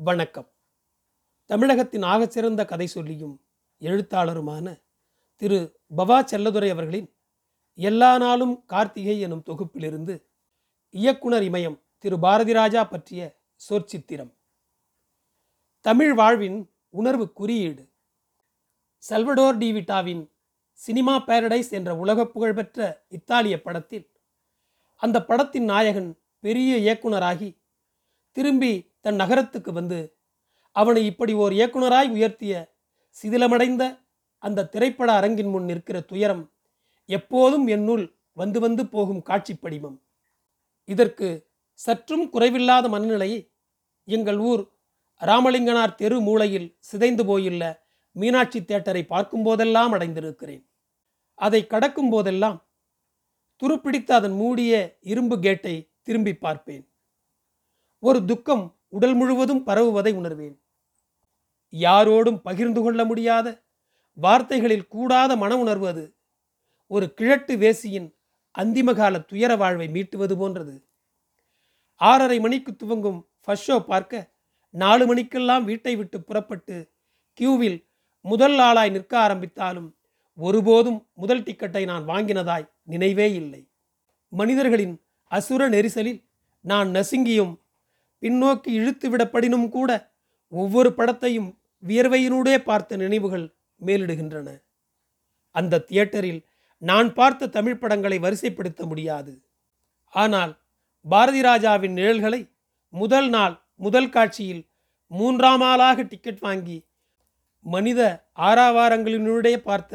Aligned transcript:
வணக்கம். 0.00 0.50
தமிழகத்தின் 1.44 2.02
ஆகச்சிறந்த 2.02 2.64
கதை 2.64 2.86
சொல்லியும் 2.86 3.44
எழுத்தாளருமான 3.80 4.82
திரு. 5.36 5.80
பவா 5.96 6.24
செல்லதுரை 6.30 6.70
அவர்களின் 6.70 7.16
எல்லா 7.74 8.18
நாளும் 8.18 8.64
கார்த்திகை 8.64 9.20
எனும் 9.20 9.42
தொகுப்பிலிருந்து 9.46 10.24
இயக்குனர் 10.90 11.42
இமயம் 11.42 11.82
திரு. 11.98 12.16
பாரதிராஜா 12.16 12.88
பற்றிய 12.88 13.40
சொற்சித்திரம் 13.70 14.34
தமிழ் 15.80 16.14
வாழ்வின் 16.14 16.70
உணர்வு 16.88 17.32
குறியீடு. 17.32 17.88
சல்வடோர் 19.10 19.58
டிவிட்டாவின் 19.58 20.30
சினிமா 20.72 21.24
பேரடைஸ் 21.26 21.70
என்ற 21.70 21.96
உலக 21.96 22.26
புகழ்பெற்ற 22.26 23.04
இத்தாலிய 23.08 23.62
படத்தில் 23.62 24.10
அந்த 24.94 25.24
படத்தின் 25.24 25.64
நாயகன் 25.64 26.18
பெரிய 26.40 26.94
இயக்குனராகி 26.94 27.56
திரும்பி 28.30 28.87
தன் 29.00 29.14
நகரத்துக்கு 29.14 29.72
வந்து 29.72 30.16
அவனை 30.72 31.06
இப்படி 31.06 31.32
ஓர் 31.32 31.52
இயக்குனராய் 31.52 32.10
உயர்த்திய 32.10 32.76
சிதிலமடைந்த 33.16 34.06
அந்த 34.38 34.64
திரைப்பட 34.64 35.12
அரங்கின் 35.12 35.50
முன் 35.50 35.64
நிற்கிற 35.64 36.00
துயரம் 36.00 36.52
எப்போதும் 37.04 37.66
என்னுள் 37.66 38.16
வந்து 38.32 38.60
வந்து 38.60 38.86
போகும் 38.86 39.22
காட்சி 39.22 39.54
படிமம் 39.54 40.02
இதற்கு 40.84 41.28
சற்றும் 41.74 42.30
குறைவில்லாத 42.32 42.88
மனநிலையை 42.88 43.50
எங்கள் 44.04 44.38
ஊர் 44.38 44.62
ராமலிங்கனார் 45.20 45.94
தெரு 45.94 46.20
மூலையில் 46.20 46.76
சிதைந்து 46.78 47.24
போயுள்ள 47.24 47.86
மீனாட்சி 48.12 48.60
தேட்டரை 48.60 49.02
பார்க்கும் 49.06 49.42
போதெல்லாம் 49.42 49.92
அடைந்திருக்கிறேன். 49.92 50.62
அதை 51.34 51.66
கடக்கும் 51.66 52.10
போதெல்லாம் 52.10 52.58
துருப்பிடித்த 53.62 54.10
அதன் 54.12 54.32
மூடிய 54.32 54.98
இரும்பு 55.00 55.40
கேட்டை 55.40 55.92
திரும்பி 56.02 56.34
பார்ப்பேன். 56.34 56.84
ஒரு 57.98 58.24
துக்கம் 58.24 58.77
உடல் 58.88 59.14
முழுவதும் 59.14 59.64
பரவுவதை 59.64 60.12
உணர்வேன். 60.14 60.56
யாரோடும் 61.72 62.38
பகிர்ந்து 62.42 62.82
கொள்ள 62.82 63.04
முடியாத 63.04 63.64
வார்த்தைகளில் 64.12 64.86
கூடாத 64.86 65.36
மன 65.36 65.58
உணர்வு 65.58 65.88
அது. 65.88 66.16
ஒரு 66.86 67.14
கிழட்டு 67.14 67.56
வேசியின் 67.56 68.14
அந்திமகால 68.58 69.24
துயர 69.24 69.56
வாழ்வை 69.56 69.88
மீட்டுவது 69.88 70.36
போன்றது. 70.36 70.88
ஆறரை 71.94 72.40
மணிக்கு 72.40 72.76
துவங்கும் 72.76 73.28
ஃபஸ்ட் 73.46 73.68
ஷோ 73.68 73.80
பார்க்க 73.80 74.34
நாலு 74.70 75.06
மணிக்கெல்லாம் 75.06 75.64
வீட்டை 75.64 75.96
விட்டு 75.96 76.22
புறப்பட்டு 76.22 76.92
கியூவில் 77.40 77.86
முதல் 78.20 78.58
ஆளாய் 78.58 78.90
நிற்க 78.90 79.18
ஆரம்பித்தாலும் 79.18 79.96
ஒருபோதும் 80.34 81.08
முதல் 81.14 81.42
டிக்கெட்டை 81.42 81.84
நான் 81.84 82.06
வாங்கினதாய் 82.06 82.70
நினைவே 82.82 83.34
இல்லை. 83.34 83.70
மனிதர்களின் 84.28 85.04
அசுர 85.24 85.68
நெரிசலில் 85.68 86.24
நான் 86.60 86.88
நசுங்கியும் 86.88 87.54
பின்னோக்கி 88.22 88.70
இழுத்து 88.70 89.06
விடப்படினும் 89.10 89.68
கூட 89.68 89.90
ஒவ்வொரு 90.52 90.90
படத்தையும் 90.96 91.50
வியர்வையினூடே 91.82 92.56
பார்த்த 92.62 92.96
நினைவுகள் 92.96 93.46
மேலிடுகின்றன. 93.80 94.48
அந்த 95.54 95.82
தியேட்டரில் 95.88 96.40
நான் 96.82 97.08
பார்த்த 97.12 97.46
தமிழ் 97.46 97.78
படங்களை 97.78 98.18
வரிசைப்படுத்த 98.18 98.82
முடியாது. 98.86 99.32
ஆனால் 100.14 100.52
பாரதி 101.06 101.40
ராஜாவின் 101.42 101.92
நிழல்களை 101.92 102.40
முதல் 102.92 103.28
நாள் 103.28 103.54
முதல் 103.76 104.10
காட்சியில் 104.10 104.62
மூன்றாம் 105.10 105.60
ஆளாக 105.60 106.02
டிக்கெட் 106.02 106.40
வாங்கி 106.40 106.78
மனித 107.66 108.00
ஆறாவாரங்களினுடைய 108.38 109.56
பார்த்த 109.58 109.92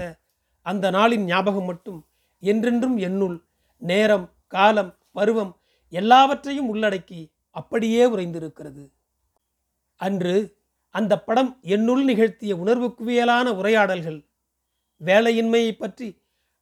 அந்த 0.65 0.91
நாளின் 0.91 1.25
ஞாபகம் 1.25 1.65
மட்டும் 1.65 1.99
என்றென்றும் 2.43 2.97
என்னுள் 2.97 3.37
நேரம் 3.81 4.27
காலம் 4.47 4.91
பருவம் 5.11 5.53
எல்லாவற்றையும் 5.93 6.69
உள்ளடக்கி 6.69 7.21
அப்படியே 7.53 8.03
உறைந்திருக்கிறது. 8.05 8.83
அன்று 9.99 10.35
அந்த 10.89 11.13
படம் 11.19 11.51
என்னுள் 11.61 12.03
நிகழ்த்திய 12.03 12.53
உணர்வு 12.55 12.87
குவியலான 12.87 13.45
உரையாடல்கள் 13.53 14.19
வேலையின்மையை 15.01 15.71
பற்றி 15.77 16.07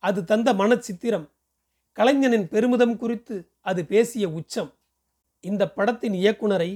அது 0.03 0.23
தந்த 0.23 0.53
மனச்சித்திரம் 0.53 1.25
கலைஞனின் 1.97 2.47
பெருமிதம் 2.47 2.97
குறித்து 2.97 3.35
அது 3.61 3.81
பேசிய 3.85 4.29
உச்சம். 4.29 4.71
இந்த 5.39 5.63
படத்தின் 5.71 6.13
இயக்குனரை 6.13 6.71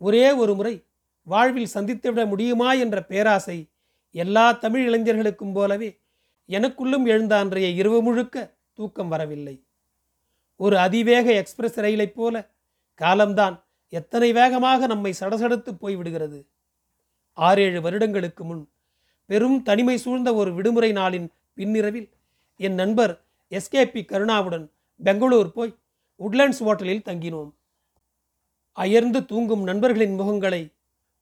ஒரே 0.00 0.32
ஒரு 0.32 0.54
முறை 0.54 0.74
வாழ்வில் 1.22 1.74
சந்தித்துவிட 1.74 2.26
முடியுமா 2.26 2.72
என்ற 2.72 3.04
பேராசை 3.04 3.58
எல்லா 4.10 4.52
தமிழ் 4.52 4.84
இளைஞர்களுக்கும் 4.86 5.52
போலவே 5.52 5.90
எனக்குள்ளும் 6.48 7.06
எழுந்த 7.06 7.34
அன்றைய 7.38 7.68
இரவு 7.68 8.02
முழுக்க 8.02 8.36
தூக்கம் 8.72 9.08
வரவில்லை. 9.08 9.56
ஒரு 10.56 10.78
அதிவேக 10.78 11.32
எக்ஸ்பிரஸ் 11.32 11.78
ரயிலைப் 11.78 12.14
போல 12.14 12.34
காலம்தான். 13.00 13.56
எத்தனை 13.88 14.32
வேகமாக 14.32 14.86
நம்மை 14.86 15.14
சடசடத்து 15.20 15.70
போய்விடுகிறது. 15.82 16.38
ஆறேழு 17.38 17.80
வருடங்களுக்கு 17.80 18.44
முன் 18.44 18.68
பெரும் 19.30 19.62
தனிமை 19.62 19.98
சூழ்ந்த 19.98 20.34
ஒரு 20.34 20.54
விடுமுறை 20.54 20.92
நாளின் 20.92 21.28
பின்னிரவில் 21.54 22.08
என் 22.56 22.74
நண்பர் 22.74 23.14
எஸ்கேபி 23.52 24.02
கருணாவுடன் 24.04 24.66
பெங்களூர் 24.96 25.52
போய் 25.52 25.72
உட்லண்ட்ஸ் 26.20 26.62
ஹோட்டலில் 26.64 27.06
தங்கினோம். 27.08 27.50
அயர்ந்து 28.72 29.24
தூங்கும் 29.24 29.64
நண்பர்களின் 29.64 30.20
முகங்களை 30.20 30.62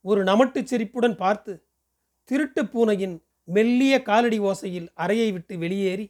ஒரு 0.00 0.24
நமட்டுச் 0.24 0.66
சிரிப்புடன் 0.66 1.16
பார்த்து 1.16 1.52
திருட்டு 2.24 2.62
பூனையின் 2.64 3.16
மெல்லிய 3.48 4.02
காலடி 4.02 4.38
ஓசையில் 4.40 4.88
அறையை 4.94 5.32
விட்டு 5.32 5.58
வெளியேறி 5.58 6.06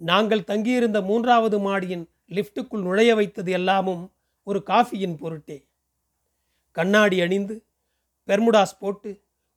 நாங்கள் 0.00 0.44
தங்கியிருந்த 0.44 1.00
மூன்றாவது 1.00 1.58
மாடியின் 1.58 2.04
லிஃப்ட்டுக்குள் 2.30 2.82
நுழைய 2.82 3.14
வைத்தது 3.14 3.52
எல்லாமும் 3.52 4.04
ஒரு 4.48 4.60
காஃபியின் 4.70 5.16
பொருட்டே. 5.22 5.58
கண்ணாடி 6.76 7.16
அணிந்து 7.24 7.54
பெர்முடாஸ் 8.28 8.78
போட்டு 8.82 9.10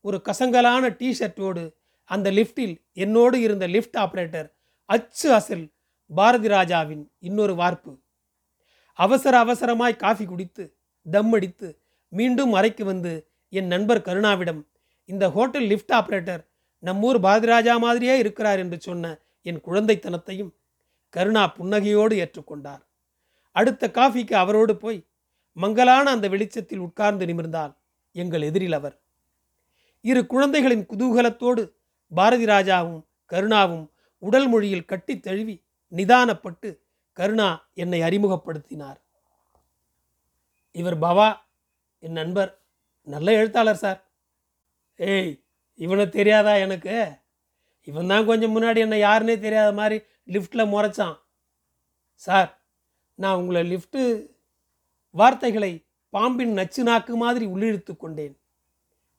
ஒரு 0.05 0.17
கசங்கலான 0.27 0.83
டிஷர்ட்டோடு 0.99 1.63
அந்த 2.11 2.27
லிஃப்டில் 2.37 2.75
என்னோடு 3.03 3.37
இருந்த 3.45 3.65
லிஃப்ட் 3.75 3.97
ஆபரேட்டர் 4.03 4.47
அச்சு 4.89 5.27
அசல் 5.37 5.65
பாரதி 6.09 6.49
ராஜாவின் 6.53 7.03
இன்னொரு 7.27 7.53
வார்ப்பு. 7.61 7.91
அவசர 8.99 9.33
அவசரமாய் 9.45 10.01
காஃபி 10.03 10.25
குடித்து 10.25 10.63
தம் 11.05 11.33
அடித்து 11.37 11.69
மீண்டும் 12.13 12.53
அறைக்கு 12.59 12.83
வந்து 12.85 13.13
என் 13.53 13.69
நண்பர் 13.73 14.01
கருணாவிடம் 14.07 14.61
இந்த 15.09 15.25
ஹோட்டல் 15.35 15.67
லிஃப்ட் 15.71 15.93
ஆபரேட்டர் 15.99 16.41
நம்மூர் 16.83 17.19
பாரதிராஜா 17.25 17.73
மாதிரியே 17.85 18.15
இருக்கிறார் 18.23 18.59
என்று 18.63 18.77
சொன்ன 18.87 19.13
என் 19.45 19.61
குழந்தைத்தனத்தையும் 19.67 20.51
கருணா 21.13 21.43
புன்னகையோடு 21.57 22.15
ஏற்றுக்கொண்டார். 22.23 22.83
அடுத்த 23.51 23.91
காஃபிக்கு 23.91 24.35
அவரோடு 24.35 24.77
போய் 24.77 25.07
மங்கலான 25.53 26.09
அந்த 26.09 26.27
வெளிச்சத்தில் 26.27 26.79
உட்கார்ந்து 26.79 27.25
நிமிர்ந்தால் 27.25 27.77
எங்கள் 28.11 28.41
எதிரில் 28.41 28.73
அவர். 28.73 28.99
இரு 30.01 30.25
குழந்தைகளின் 30.25 30.85
குதூகலத்தோடு 30.85 31.73
பாரதி 32.07 32.45
ராஜாவும் 32.45 33.01
கருணாவும் 33.29 33.89
உடல் 34.17 34.47
மொழியில் 34.47 34.85
கட்டி 34.85 35.19
தழுவி 35.19 35.65
நிதானப்பட்டு 35.91 36.81
கருணா 37.13 37.67
என்னை 37.73 38.01
அறிமுகப்படுத்தினார். 38.01 38.99
இவர் 40.71 40.97
பவா 40.99 41.37
என் 41.99 42.11
நண்பர் 42.11 42.61
நல்ல 43.03 43.31
எழுத்தாளர் 43.31 43.75
சார். 43.75 43.99
ஏய் 44.95 45.43
இவனை 45.75 46.09
தெரியாதா 46.09 46.55
எனக்கு? 46.55 47.11
இவன் 47.83 48.07
தான் 48.07 48.25
கொஞ்சம் 48.25 48.55
முன்னாடி 48.55 48.77
என்னை 48.77 49.03
யாருன்னே 49.03 49.39
தெரியாத 49.39 49.73
மாதிரி 49.73 49.97
லிஃப்ட்டில் 50.27 50.71
முறைச்சான். 50.73 51.15
சார் 52.13 52.60
நான் 53.23 53.39
உங்களை 53.41 53.61
லிஃப்ட்டு 53.71 54.01
வார்த்தைகளை 55.15 55.71
பாம்பின் 56.13 56.53
நச்சு 56.57 56.81
நாக்கு 56.87 57.13
மாதிரி 57.23 57.45
உள்ளிழுத்து 57.53 57.93
கொண்டேன். 57.97 58.35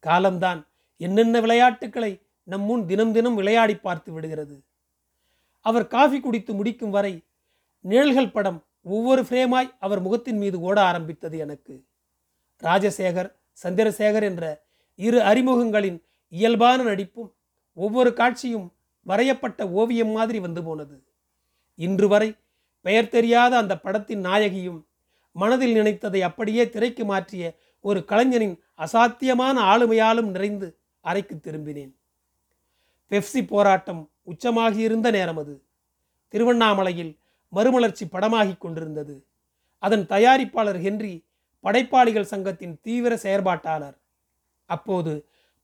காலம்தான் 0.06 0.60
என்னென்ன 1.00 1.40
விளையாட்டுக்களை 1.40 2.12
நம் 2.48 2.64
முன் 2.68 2.84
தினம் 2.86 3.12
தினம் 3.16 3.38
விளையாடி 3.40 3.74
பார்த்து 3.86 4.10
விடுகிறது. 4.12 4.56
அவர் 5.66 5.86
காஃபி 5.94 6.18
குடித்து 6.20 6.52
முடிக்கும் 6.58 6.94
வரை 6.96 7.14
நிழல்கள் 7.84 8.34
படம் 8.36 8.58
ஒவ்வொரு 8.94 9.22
ஃப்ரேமாய் 9.22 9.68
அவர் 9.78 10.00
முகத்தின் 10.06 10.40
மீது 10.42 10.56
ஓட 10.68 10.76
ஆரம்பித்தது 10.90 11.36
எனக்கு. 11.44 11.74
ராஜசேகர் 12.62 13.30
சந்திரசேகர் 13.62 14.26
என்ற 14.30 14.44
இரு 14.98 15.18
அறிமுகங்களின் 15.30 15.98
இயல்பான 16.32 16.78
நடிப்பும் 16.82 17.30
ஒவ்வொரு 17.76 18.10
காட்சியும் 18.20 18.66
வரையப்பட்ட 19.06 19.60
ஓவியம் 19.80 20.12
மாதிரி 20.16 20.38
வந்து 20.40 20.62
போனது. 20.64 20.96
இன்று 21.78 22.06
வரை 22.08 22.28
பெயர் 22.84 23.08
தெரியாத 23.08 23.56
அந்த 23.56 23.74
படத்தின் 23.78 24.24
நாயகியும் 24.24 24.80
மனதில் 25.36 25.74
நினைத்ததை 25.74 26.20
அப்படியே 26.20 26.68
திரைக்கு 26.68 27.04
மாற்றிய 27.04 27.44
ஒரு 27.80 28.04
கலைஞனின் 28.04 28.56
அசாத்தியமான 28.78 29.56
ஆளுமையாலும் 29.72 30.30
நிறைந்து 30.30 30.78
அறைக்கு 31.00 31.36
திரும்பினேன். 31.36 31.92
பெப்சி 33.10 33.46
போராட்டம் 33.46 34.02
உச்சமாகியிருந்த 34.24 35.10
நேரம் 35.10 35.36
அது. 35.36 35.54
திருவண்ணாமலையில் 36.28 37.18
மறுமலர்ச்சி 37.52 38.04
படமாகிக் 38.06 38.58
கொண்டிருந்தது. 38.58 39.26
அதன் 39.78 40.04
தயாரிப்பாளர் 40.06 40.80
ஹென்றி 40.80 41.14
படைப்பாளிகள் 41.64 42.30
சங்கத்தின் 42.32 42.80
தீவிர 42.80 43.12
செயற்பாட்டாளர். 43.22 43.96
அப்போது 44.70 45.12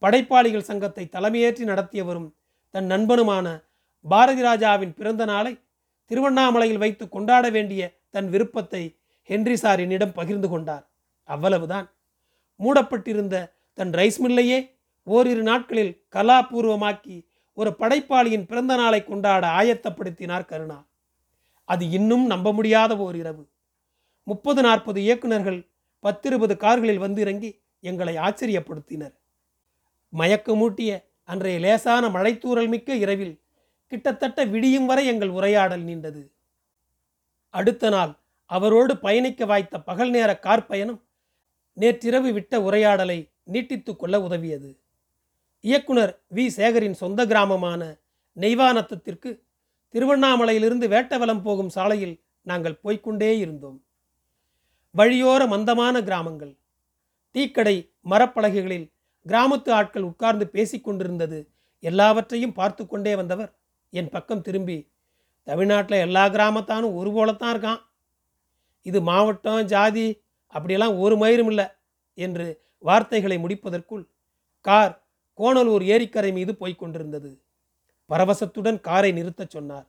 படைப்பாளிகள் 0.03 0.69
சங்கத்தை 0.71 1.05
தலைமையேற்றி 1.12 1.64
நடத்தியவரும் 1.64 2.29
தன் 2.75 2.88
நண்பனுமான 2.91 3.47
பாரதி 4.05 4.43
ராஜாவின் 4.43 4.94
பிறந்த 4.94 5.25
நாளை 5.25 5.53
திருவண்ணாமலையில் 6.11 6.79
வைத்து 6.79 7.09
கொண்டாட 7.09 7.51
வேண்டிய 7.51 7.83
தன் 8.11 8.29
விருப்பத்தை 8.31 8.83
ஹென்றி 9.23 9.57
சார் 9.57 9.81
என்னிடம் 9.81 10.13
பகிர்ந்து 10.13 10.49
கொண்டார். 10.49 10.85
அவ்வளவுதான். 11.29 11.87
மூடப்பட்டிருந்த 12.61 13.37
தன் 13.79 13.91
ரைஸ் 13.91 14.19
மில்லையே 14.23 14.59
ஓரிரு 15.07 15.43
நாட்களில் 15.43 15.93
கலாபூர்வமாக்கி 16.13 17.17
ஒரு 17.55 17.71
படைப்பாளியின் 17.79 18.47
பிறந்த 18.47 18.77
நாளை 18.77 19.05
கொண்டாட 19.05 19.47
ஆயத்தப்படுத்தினார் 19.61 20.45
கருணா. 20.45 20.79
அது 21.65 21.91
இன்னும் 21.91 22.27
நம்ப 22.27 22.53
முடியாத 22.53 22.97
ஓர் 22.97 23.17
இரவு 23.17 23.45
முப்பது 24.23 24.63
நாற்பது 24.63 25.01
இயக்குநர்கள் 25.03 25.61
பத்திருபது 26.05 26.57
கார்களில் 26.57 26.99
வந்து 26.99 27.21
இறங்கி 27.21 27.51
எங்களை 27.81 28.15
ஆச்சரியப்படுத்தினர். 28.17 29.15
மயக்கமூட்டிய 30.13 30.91
அன்றைய 31.25 31.59
லேசான 31.59 32.05
மழைத்தூரல் 32.09 32.69
மிக்க 32.69 32.95
இரவில் 32.95 33.35
கிட்டத்தட்ட 33.93 34.44
விடியும் 34.44 34.87
வரை 34.87 35.06
எங்கள் 35.06 35.29
உரையாடல் 35.29 35.85
நீண்டது. 35.85 36.23
அடுத்த 37.55 37.88
நாள் 37.88 38.19
அவரோடு 38.44 38.96
பயணிக்க 38.96 39.46
வாய்த்த 39.46 39.81
பகல் 39.81 40.11
நேர 40.11 40.38
கார் 40.38 40.67
பயணம் 40.67 41.00
நேற்றிரவு 41.73 42.32
விட்ட 42.32 42.61
உரையாடலை 42.62 43.19
நீட்டித்துக் 43.44 43.99
கொள்ள 43.99 44.20
உதவியது. 44.20 44.70
இயக்குனர் 45.61 46.23
வி. 46.35 46.46
சேகரின் 46.46 46.93
சொந்த 46.93 47.26
கிராமமான 47.26 47.96
நெய்வானத்தத்திற்கு 48.37 49.31
திருவண்ணாமலையிலிருந்து 49.94 50.87
வேட்டவலம் 50.88 51.43
போகும் 51.43 51.69
சாலையில் 51.69 52.20
நாங்கள் 52.43 52.81
போய்க்கொண்டே 52.85 53.38
இருந்தோம். 53.38 53.85
வழியோர 54.96 55.46
மந்தமான 55.46 56.02
கிராமங்கள். 56.02 56.56
டீக்கடை 57.35 57.76
மரப்பலகைகளில் 58.11 58.87
கிராமத்து 59.26 59.70
ஆட்கள் 59.70 60.02
உட்கார்ந்து 60.02 60.50
பேசிக்கொண்டிருந்தது. 60.52 61.46
எல்லாவற்றையும் 61.81 62.52
பார்த்து 62.52 62.87
கொண்டே 62.87 63.17
வந்தவர் 63.17 63.52
என் 63.90 64.08
பக்கம் 64.08 64.43
திரும்பி 64.43 64.79
தமிழ்நாட்டில் 65.43 66.05
எல்லா 66.06 66.25
கிராமத்தானும் 66.26 66.94
ஒரு 66.94 67.11
போலத்தான் 67.12 67.52
இருக்கான். 67.55 67.81
இது 68.82 69.00
மாவட்டம் 69.00 69.64
ஜாதி 69.64 70.06
அப்படியெல்லாம் 70.46 70.99
ஒரு 70.99 71.17
மயிரும் 71.17 71.46
இல்லை 71.46 71.67
என்று 72.14 72.46
வார்த்தைகளை 72.79 73.37
முடிப்பதற்குள் 73.38 74.05
கார் 74.61 74.94
கோணலூர் 75.38 75.85
ஏரிக்கரை 75.94 76.32
மீது 76.32 76.56
போய்க் 76.56 76.79
கொண்டிருந்தது. 76.79 77.31
பரவசத்துடன் 78.11 78.81
காரை 78.81 79.12
நிறுத்தச் 79.12 79.50
சொன்னார். 79.50 79.87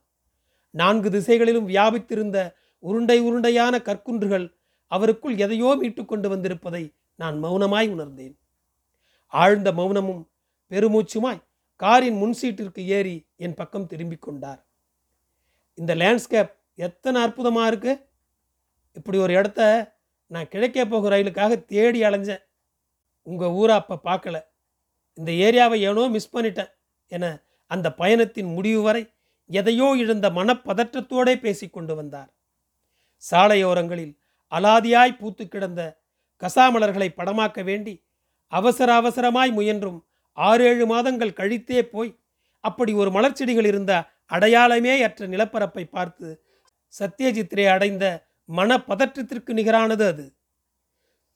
நான்கு 0.71 1.09
திசைகளிலும் 1.11 1.67
வியாபித்திருந்த 1.67 2.37
உருண்டை 2.79 3.17
உருண்டையான 3.21 3.75
கற்குன்றுகள் 3.81 4.47
அவருக்குள் 4.91 5.37
எதையோ 5.37 5.75
மீட்டு 5.75 6.05
கொண்டு 6.05 6.27
வந்திருப்பதை 6.29 6.83
நான் 7.15 7.43
மௌனமாய் 7.43 7.89
உணர்ந்தேன். 7.89 8.35
ஆழ்ந்த 9.27 9.71
மௌனமும் 9.71 10.23
பெருமூச்சுமாய் 10.71 11.41
காரின் 11.79 12.17
முன் 12.17 12.35
சீட்டிற்கு 12.41 12.85
ஏறி 12.85 13.27
என் 13.35 13.53
பக்கம் 13.53 13.87
திரும்பிக் 13.87 14.21
கொண்டார். 14.21 14.65
இந்த 15.73 15.95
லேண்ட்ஸ்கேப் 15.95 16.51
எத்தனை 16.75 17.21
அற்புதமாக 17.21 17.67
இருக்கு? 17.67 18.09
இப்படி 18.91 19.17
ஒரு 19.17 19.33
இடத்த 19.33 19.61
நான் 20.27 20.47
கிழக்கே 20.47 20.85
போகிற 20.85 21.11
ரயிலுக்காக 21.15 21.65
தேடி 21.65 22.03
அலைஞ்சேன். 22.03 22.43
உங்கள் 23.23 23.49
ஊரை 23.49 23.75
அப்போ 23.75 23.99
பார்க்கல. 24.03 24.37
இந்த 25.13 25.31
ஏரியாவை 25.31 25.75
ஏனோ 25.75 26.07
மிஸ் 26.07 26.35
பண்ணிட்டேன் 26.35 26.71
என 27.07 27.43
அந்த 27.65 27.93
பயணத்தின் 27.93 28.53
முடிவு 28.53 28.81
வரை 28.81 29.13
எதையோ 29.45 29.95
இழந்த 29.97 30.29
மனப்பதற்றத்தோடே 30.29 31.35
பேசி 31.39 31.69
கொண்டு 31.69 31.95
வந்தார். 31.95 32.29
சாலையோரங்களில் 33.31 34.13
அலாதியாய் 34.51 35.17
பூத்து 35.17 35.47
கிடந்த 35.47 35.81
கசாமலர்களை 36.41 37.09
படமாக்க 37.15 37.63
வேண்டி 37.63 38.05
அவசர 38.47 39.01
அவசரமாய் 39.01 39.51
முயன்றும் 39.51 40.08
ஆறு 40.47 40.63
ஏழு 40.65 40.85
மாதங்கள் 40.85 41.37
கழித்தே 41.39 41.81
போய் 41.81 42.19
அப்படி 42.59 42.93
ஒரு 42.93 43.09
மலர்ச்செடிகள் 43.11 43.65
இருந்த 43.65 43.93
அடையாளமே 44.25 45.01
அற்ற 45.01 45.27
நிலப்பரப்பை 45.27 45.83
பார்த்து 45.85 46.43
சத்யஜித்ரே 46.99 47.65
அடைந்த 47.65 48.05
மனப்பதற்றத்திற்கு 48.49 49.51
நிகரானது 49.53 50.05
அது. 50.07 50.25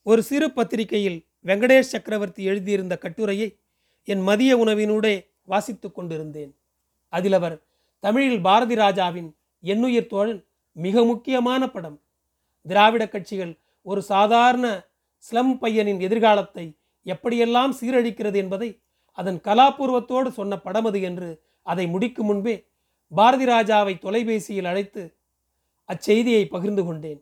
ஒரு 0.01 0.21
சிறு 0.23 0.51
பத்திரிகையில் 0.51 1.19
வெங்கடேஷ் 1.45 1.91
சக்கரவர்த்தி 1.93 2.43
எழுதியிருந்த 2.43 2.97
கட்டுரையை 2.97 3.59
என் 4.03 4.21
மதிய 4.21 4.57
உணவினூடே 4.57 5.15
வாசித்து 5.43 5.91
கொண்டிருந்தேன். 5.91 6.55
அதில் 7.09 7.33
அவர் 7.33 7.55
தமிழில் 7.99 8.41
பாரதி 8.41 8.75
ராஜாவின் 8.75 9.29
எண்ணுயிர் 9.63 10.07
தோழன் 10.07 10.41
மிக 10.71 11.03
முக்கியமான 11.03 11.71
படம். 11.71 11.97
திராவிட 12.65 13.03
கட்சிகள் 13.07 13.53
ஒரு 13.81 14.01
சாதாரண 14.01 14.65
ஸ்லம் 15.23 15.53
பையனின் 15.57 15.99
எதிர்காலத்தை 15.99 16.65
எப்படியெல்லாம் 17.05 17.73
சீரழிக்கிறது 17.79 18.35
என்பதை 18.35 18.69
அதன் 19.17 19.39
கலாபூர்வத்தோடு 19.47 20.29
சொன்ன 20.39 20.57
படம் 20.57 20.87
அது 20.89 20.99
என்று 21.09 21.29
அதை 21.61 21.85
முடிக்கும் 21.87 22.25
முன்பே 22.25 22.55
பாரதி 23.11 23.45
ராஜாவை 23.45 23.93
தொலைபேசியில் 23.99 24.69
அழைத்து 24.71 25.01
அச்செய்தியை 25.89 26.43
பகிர்ந்து 26.53 26.83
கொண்டேன். 26.85 27.21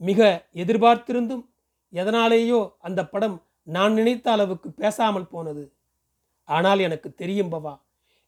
மிக 0.00 0.20
எதிர்பார்த்திருந்தும் 0.62 1.44
எதனாலேயோ 1.92 2.60
அந்த 2.78 3.00
படம் 3.06 3.36
நான் 3.62 3.92
நினைத்த 3.92 4.26
அளவுக்கு 4.32 4.68
பேசாமல் 4.72 5.30
போனது. 5.34 5.64
ஆனால் 6.48 6.78
எனக்கு 6.78 7.08
தெரியும் 7.14 7.52
பவா 7.52 7.74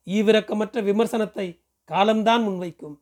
ஈவிரக்கமற்ற 0.07 0.83
விமர்சனத்தை 0.83 1.47
காலம்தான் 1.91 2.43
முன்வைக்கும். 2.47 2.97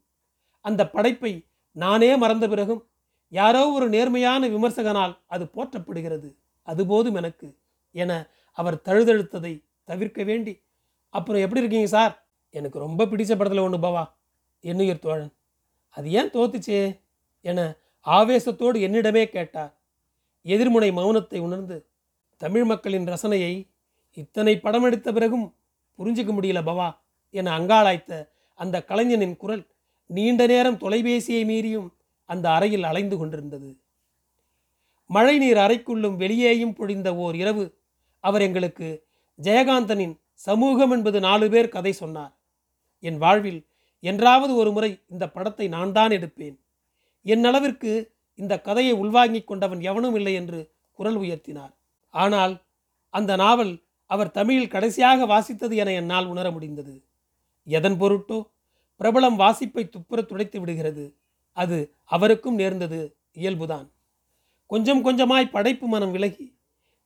அந்த 0.64 0.82
படைப்பை 0.94 1.32
நானே 1.76 2.10
மறந்த 2.16 2.46
பிறகும் 2.48 2.82
யாரோ 3.32 3.62
ஒரு 3.76 3.86
நேர்மையான 3.88 4.48
விமர்சகனால் 4.48 5.14
அது 5.26 5.44
போற்றப்படுகிறது. 5.56 6.28
அதுபோதும் 6.68 7.18
எனக்கு 7.20 7.48
என 7.94 8.12
அவர் 8.58 8.82
தழுதழுத்ததை 8.86 9.52
தவிர்க்க 9.84 10.22
வேண்டி. 10.22 10.62
அப்புறம் 11.10 11.40
எப்படி 11.40 11.60
இருக்கீங்க 11.60 11.88
சார்? 11.88 12.26
எனக்கு 12.50 12.78
ரொம்ப 12.78 13.04
பிடிச்ச 13.04 13.36
படத்தில் 13.36 13.58
ஒன்று 13.58 13.78
பவா. 13.78 14.12
என்னுயிர் 14.60 14.98
தோழன். 14.98 15.32
அது 15.90 16.12
ஏன் 16.12 16.30
தோத்துச்சே? 16.30 17.00
என 17.40 17.76
ஆவேசத்தோடு 18.06 18.78
என்னிடமே 18.80 19.24
கேட்டார். 19.24 19.80
எதிர்முனை 20.44 20.92
மௌனத்தை 20.92 21.38
உணர்ந்து 21.38 21.86
தமிழ் 22.36 22.64
மக்களின் 22.64 23.04
ரசனையை 23.04 23.68
இத்தனை 24.14 24.60
படம் 24.60 24.82
எடுத்த 24.82 25.12
பிறகும் 25.12 25.56
புரிஞ்சுக்க 25.98 26.32
முடியல 26.32 26.62
பவா 26.62 26.98
என 27.30 27.58
அங்காளாய்த்த 27.58 28.28
அந்த 28.54 28.84
கலைஞனின் 28.84 29.36
குரல் 29.36 29.66
நீண்ட 30.06 30.46
நேரம் 30.46 30.78
தொலைபேசியை 30.78 31.44
மீறியும் 31.44 31.96
அந்த 32.24 32.50
அறையில் 32.50 32.82
அலைந்து 32.82 33.16
கொண்டிருந்தது. 33.16 33.78
மழைநீர் 35.06 35.56
அறைக்குள்ளும் 35.56 36.16
வெளியேயும் 36.16 36.74
பொழிந்த 36.74 37.16
ஓர் 37.16 37.34
இரவு 37.34 37.78
அவர் 38.20 38.42
எங்களுக்கு 38.42 39.03
ஜெயகாந்தனின் 39.38 40.18
சமூகம் 40.34 40.90
என்பது 40.90 41.20
நாலு 41.20 41.50
பேர் 41.50 41.68
கதை 41.68 41.92
சொன்னார். 41.92 42.36
என் 43.00 43.18
வாழ்வில் 43.18 43.66
என்றாவது 44.00 44.54
ஒரு 44.54 44.72
முறை 44.72 45.04
இந்த 45.08 45.28
படத்தை 45.28 45.68
நான் 45.68 45.92
தான் 45.92 46.10
எடுப்பேன். 46.10 46.58
என் 47.22 47.44
அளவிற்கு 47.44 48.12
இந்த 48.34 48.60
கதையை 48.60 48.92
உள்வாங்கிக் 48.92 49.46
கொண்டவன் 49.46 49.80
எவனும் 49.80 50.14
இல்லை 50.14 50.34
என்று 50.34 50.70
குரல் 50.92 51.16
உயர்த்தினார். 51.16 51.72
ஆனால் 52.10 52.64
அந்த 53.10 53.36
நாவல் 53.36 53.82
அவர் 54.06 54.30
தமிழில் 54.30 54.68
கடைசியாக 54.68 55.26
வாசித்தது 55.26 55.74
என 55.74 55.92
என்னால் 55.92 56.26
உணர 56.26 56.50
முடிந்தது. 56.50 57.04
எதன் 57.62 58.00
பொருட்டோ 58.00 58.46
பிரபலம் 59.00 59.34
வாசிப்பை 59.34 59.88
துப்புர 59.88 60.22
துடைத்து 60.22 60.60
விடுகிறது. 60.60 61.16
அது 61.52 61.94
அவருக்கும் 62.04 62.54
நேர்ந்தது. 62.54 63.16
இயல்புதான். 63.32 63.90
கொஞ்சம் 64.66 65.04
கொஞ்சமாய் 65.04 65.50
படைப்பு 65.50 65.86
மனம் 65.86 66.10
விலகி 66.10 66.53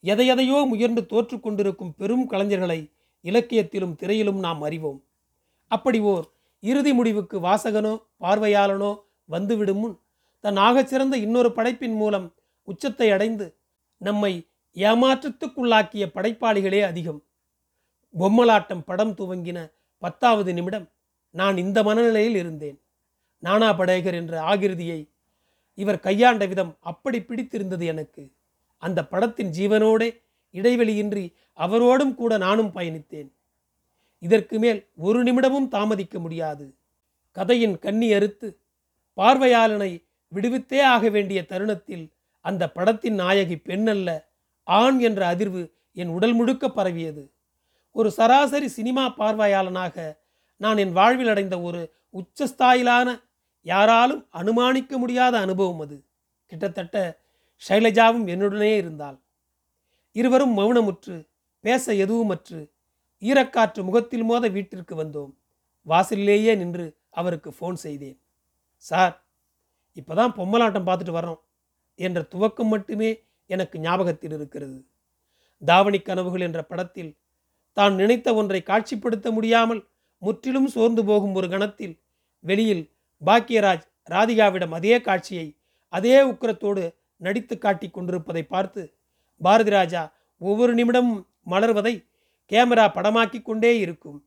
எதையதையோ 0.04 0.58
முயன்று 0.68 1.06
தோற்று 1.06 1.40
கொண்டிருக்கும் 1.40 1.94
பெரும் 1.94 2.30
கலைஞர்களை 2.30 2.80
இலக்கியத்திலும் 3.24 3.94
திரையிலும் 3.96 4.38
நாம் 4.38 4.62
அறிவோம். 4.62 4.98
அப்படி 5.66 5.98
ஓர் 6.00 6.26
இறுதி 6.62 6.92
முடிவுக்கு 6.92 7.40
வாசகனோ 7.40 7.94
பார்வையாளனோ 8.20 8.92
வந்துவிடும் 9.24 9.78
முன் 9.78 9.96
தன் 10.44 10.56
ஆகச்சிறந்த 10.56 11.14
இன்னொரு 11.16 11.50
படைப்பின் 11.52 11.96
மூலம் 11.96 12.26
உச்சத்தை 12.64 13.10
அடைந்து 13.10 13.46
நம்மை 14.00 14.32
ஏமாற்றத்துக்குள்ளாக்கிய 14.76 16.04
படைப்பாளிகளே 16.14 16.80
அதிகம். 16.80 17.20
பொம்மலாட்டம் 18.14 18.84
படம் 18.84 19.14
துவங்கின 19.14 19.58
பத்தாவது 20.02 20.54
நிமிடம் 20.54 20.86
நான் 21.30 21.56
இந்த 21.56 21.78
மனநிலையில் 21.82 22.34
இருந்தேன். 22.34 22.78
நானா 23.42 23.72
படேகர் 23.72 24.14
என்ற 24.14 24.34
ஆகிருதியை 24.42 25.00
இவர் 25.74 26.00
கையாண்ட 26.00 26.46
விதம் 26.46 26.76
அப்படி 26.80 27.18
பிடித்திருந்தது 27.22 27.86
எனக்கு. 27.86 28.22
அந்த 28.78 29.04
படத்தின் 29.04 29.50
ஜீவனோடே 29.50 30.08
இடைவெளியின்றி 30.52 31.32
அவரோடும் 31.58 32.14
கூட 32.14 32.36
நானும் 32.36 32.72
பயணித்தேன். 32.74 33.30
இதற்கு 34.18 34.58
மேல் 34.58 34.86
ஒரு 34.96 35.22
நிமிடமும் 35.22 35.68
தாமதிக்க 35.68 36.18
முடியாது. 36.18 36.74
கதையின் 37.32 37.78
கண்ணி 37.78 38.12
அறுத்து 38.12 38.58
பார்வையாளனை 39.16 39.90
விடுவித்தே 40.34 40.80
ஆக 40.82 41.08
வேண்டிய 41.08 41.46
தருணத்தில் 41.46 42.10
அந்த 42.40 42.70
படத்தின் 42.70 43.14
நாயகி 43.14 43.54
பெண்ணல்ல 43.54 44.24
ஆண் 44.62 44.98
என்ற 44.98 45.34
அதிர்வு 45.34 45.72
என் 45.92 46.08
உடல் 46.08 46.32
முழுக்க 46.32 46.68
பரவியது. 46.68 47.32
ஒரு 47.92 48.10
சராசரி 48.10 48.68
சினிமா 48.68 49.04
பார்வையாளனாக 49.18 50.16
நான் 50.56 50.76
என் 50.76 50.92
வாழ்வில் 50.92 51.28
அடைந்த 51.28 51.60
ஒரு 51.60 51.80
உச்சஸ்தாயிலான 52.14 53.08
யாராலும் 53.62 54.26
அனுமானிக்க 54.30 54.98
முடியாத 54.98 55.38
அனுபவம் 55.38 55.80
அது. 55.80 56.04
கிட்டத்தட்ட 56.46 56.96
ஷைலஜாவும் 57.62 58.26
என்னுடனே 58.34 58.72
இருந்தாள். 58.76 59.18
இருவரும் 60.16 60.54
மௌனமுற்று 60.58 61.14
பேச 61.64 61.94
எதுவுமற்று 62.04 62.58
ஈரக்காற்று 63.22 63.80
முகத்தில் 63.82 64.24
மோத 64.24 64.48
வீட்டிற்கு 64.48 64.94
வந்தோம். 65.02 65.32
வாசலிலேயே 65.86 66.52
நின்று 66.56 66.86
அவருக்கு 67.10 67.50
ஃபோன் 67.50 67.78
செய்தேன். 67.84 68.18
சார் 68.84 69.14
இப்போதான் 69.96 70.34
பொம்மலாட்டம் 70.38 70.86
பார்த்துட்டு 70.88 71.14
வரோம் 71.18 71.40
என்ற 71.98 72.18
துவக்கம் 72.32 72.68
மட்டுமே 72.68 73.10
எனக்கு 73.50 73.76
ஞாபகத்தில் 73.78 74.32
இருக்கிறது. 74.32 74.78
தாவணி 75.62 75.98
கனவுகள் 76.00 76.40
என்ற 76.40 76.60
படத்தில் 76.62 77.12
தான் 77.76 77.94
நினைத்த 77.94 78.28
ஒன்றை 78.34 78.60
காட்சிப்படுத்த 78.62 79.28
முடியாமல் 79.32 79.80
முற்றிலும் 80.22 80.68
சோர்ந்து 80.68 81.02
போகும் 81.04 81.34
ஒரு 81.34 81.48
கணத்தில் 81.48 81.94
வெளியில் 82.44 82.84
பாக்கியராஜ் 83.22 83.86
ராதிகாவிடம் 84.10 84.74
அதே 84.78 84.96
காட்சியை 85.00 85.46
அதே 85.92 86.16
உக்கிரத்தோடு 86.22 86.82
நடித்து 87.18 87.58
காட்டிக் 87.58 87.94
கொண்டிருப்பதை 87.94 88.42
பார்த்து 88.42 88.82
பாரதி 89.38 89.70
ராஜா 89.70 90.02
ஒவ்வொரு 90.38 90.74
நிமிடமும் 90.74 91.26
மலர்வதை 91.46 91.94
கேமரா 92.48 92.84
படமாக்கி 92.88 93.42
கொண்டே 93.42 93.78
இருக்கும். 93.78 94.18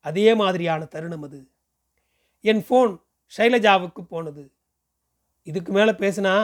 அதே 0.00 0.34
மாதிரியான 0.34 0.84
தருணம் 0.84 1.22
அது. 1.22 1.48
என் 2.40 2.64
ஃபோன் 2.68 2.92
ஷைலஜாவுக்கு 3.36 4.02
போனது. 4.08 4.52
இதுக்கு 5.42 5.72
மேலே 5.72 5.90
பேசினா 5.90 6.34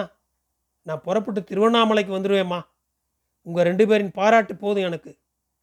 நான் 0.83 1.01
புறப்பட்டு 1.03 1.41
திருவண்ணாமலைக்கு 1.41 2.13
வந்துடுவேம்மா 2.19 2.61
உங்கள் 3.43 3.65
ரெண்டு 3.65 3.87
பேரின் 3.87 4.11
பாராட்டு 4.11 4.57
போதும் 4.57 4.85
எனக்கு. 4.85 5.19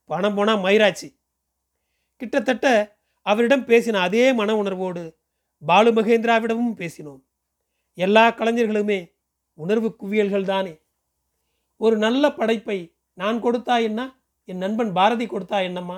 பணம் 0.05 0.35
போனால் 0.35 0.57
மயிராச்சு. 0.57 1.07
கிட்டத்தட்ட 2.17 2.97
அவரிடம் 3.21 3.65
பேசின 3.65 3.93
அதே 3.93 4.33
மன 4.33 4.55
உணர்வோடு 4.55 5.17
பாலு 5.65 5.91
மகேந்திராவிடமும் 5.93 6.77
பேசினோம். 6.77 7.21
எல்லா 7.93 8.31
கலைஞர்களுமே 8.31 8.99
உணர்வு 9.63 9.89
குவியல்கள் 10.01 10.49
தானே. 10.51 10.73
ஒரு 11.81 11.95
நல்ல 11.97 12.23
படைப்பை 12.39 12.77
நான் 13.17 13.39
கொடுத்தா 13.43 13.75
என்ன? 13.89 14.01
என் 14.49 14.61
நண்பன் 14.63 14.91
பாரதி 14.97 15.25
கொடுத்தா 15.25 15.57
என்னம்மா? 15.67 15.97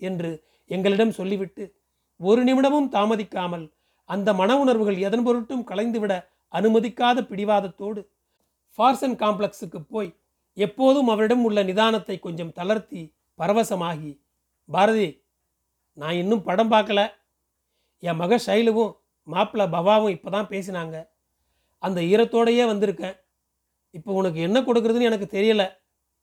என்று 0.00 0.30
எங்களிடம் 0.70 1.16
சொல்லிவிட்டு 1.18 1.64
ஒரு 2.20 2.40
நிமிடமும் 2.44 2.88
தாமதிக்காமல் 2.94 3.66
அந்த 4.10 4.28
மன 4.40 4.50
உணர்வுகள் 4.58 4.98
எதன் 5.06 5.24
பொருட்டும் 5.26 5.66
கலைந்துவிட 5.70 6.14
அனுமதிக்காத 6.54 7.18
பிடிவாதத்தோடு 7.30 8.00
ஃபார்சன் 8.78 9.16
காம்ப்ளெக்ஸுக்கு 9.22 9.80
போய் 9.92 10.10
எப்போதும் 10.58 11.10
அவரிடம் 11.12 11.44
உள்ள 11.48 11.60
நிதானத்தை 11.62 12.16
கொஞ்சம் 12.26 12.54
தளர்த்தி 12.58 13.02
பரவசமாகி 13.38 14.12
பாரதி 14.68 15.08
நான் 15.98 16.18
இன்னும் 16.22 16.42
படம் 16.48 16.72
பார்க்கல. 16.72 17.00
என் 18.02 18.20
மக 18.22 18.38
ஷைலுவும் 18.46 18.92
மாப்பிள்ள 19.26 19.64
பவாவும் 19.76 20.14
இப்போ 20.16 20.28
தான் 20.30 20.50
பேசினாங்க. 20.52 20.96
அந்த 21.82 22.00
ஈரத்தோடையே 22.12 22.64
வந்திருக்கேன். 22.72 23.16
இப்போ 23.94 24.10
உனக்கு 24.12 24.40
என்ன 24.40 24.58
கொடுக்குறதுன்னு 24.60 25.08
எனக்கு 25.10 25.28
தெரியலை. 25.36 25.66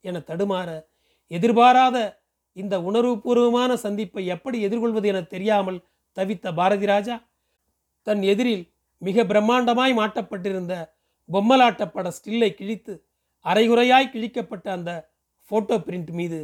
என 0.04 0.20
தடுமாற. 0.30 0.70
எதிர்பாராத 1.32 1.98
இந்த 2.56 2.76
உணர்வுபூர்வமான 2.82 3.72
சந்திப்பை 3.86 4.26
எப்படி 4.26 4.58
எதிர்கொள்வது 4.62 5.08
என 5.08 5.20
தெரியாமல் 5.24 5.80
தவித்த 6.18 6.54
பாரதி 6.54 6.86
ராஜா 6.86 7.16
தன் 8.08 8.22
எதிரில் 8.22 8.64
மிக 9.02 9.24
பிரம்மாண்டமாய் 9.24 9.94
மாட்டப்பட்டிருந்த 9.94 10.74
பொம்மலாட்ட 11.30 11.86
பட 11.86 12.12
ஸ்டில்லை 12.18 12.50
கிழித்து 12.54 12.94
அரைகுறையாய் 13.46 14.12
கிழிக்கப்பட்ட 14.14 14.68
அந்த 14.72 14.92
ஃபோட்டோ 15.52 15.76
பிரிண்ட் 15.88 16.12
மீது 16.12 16.40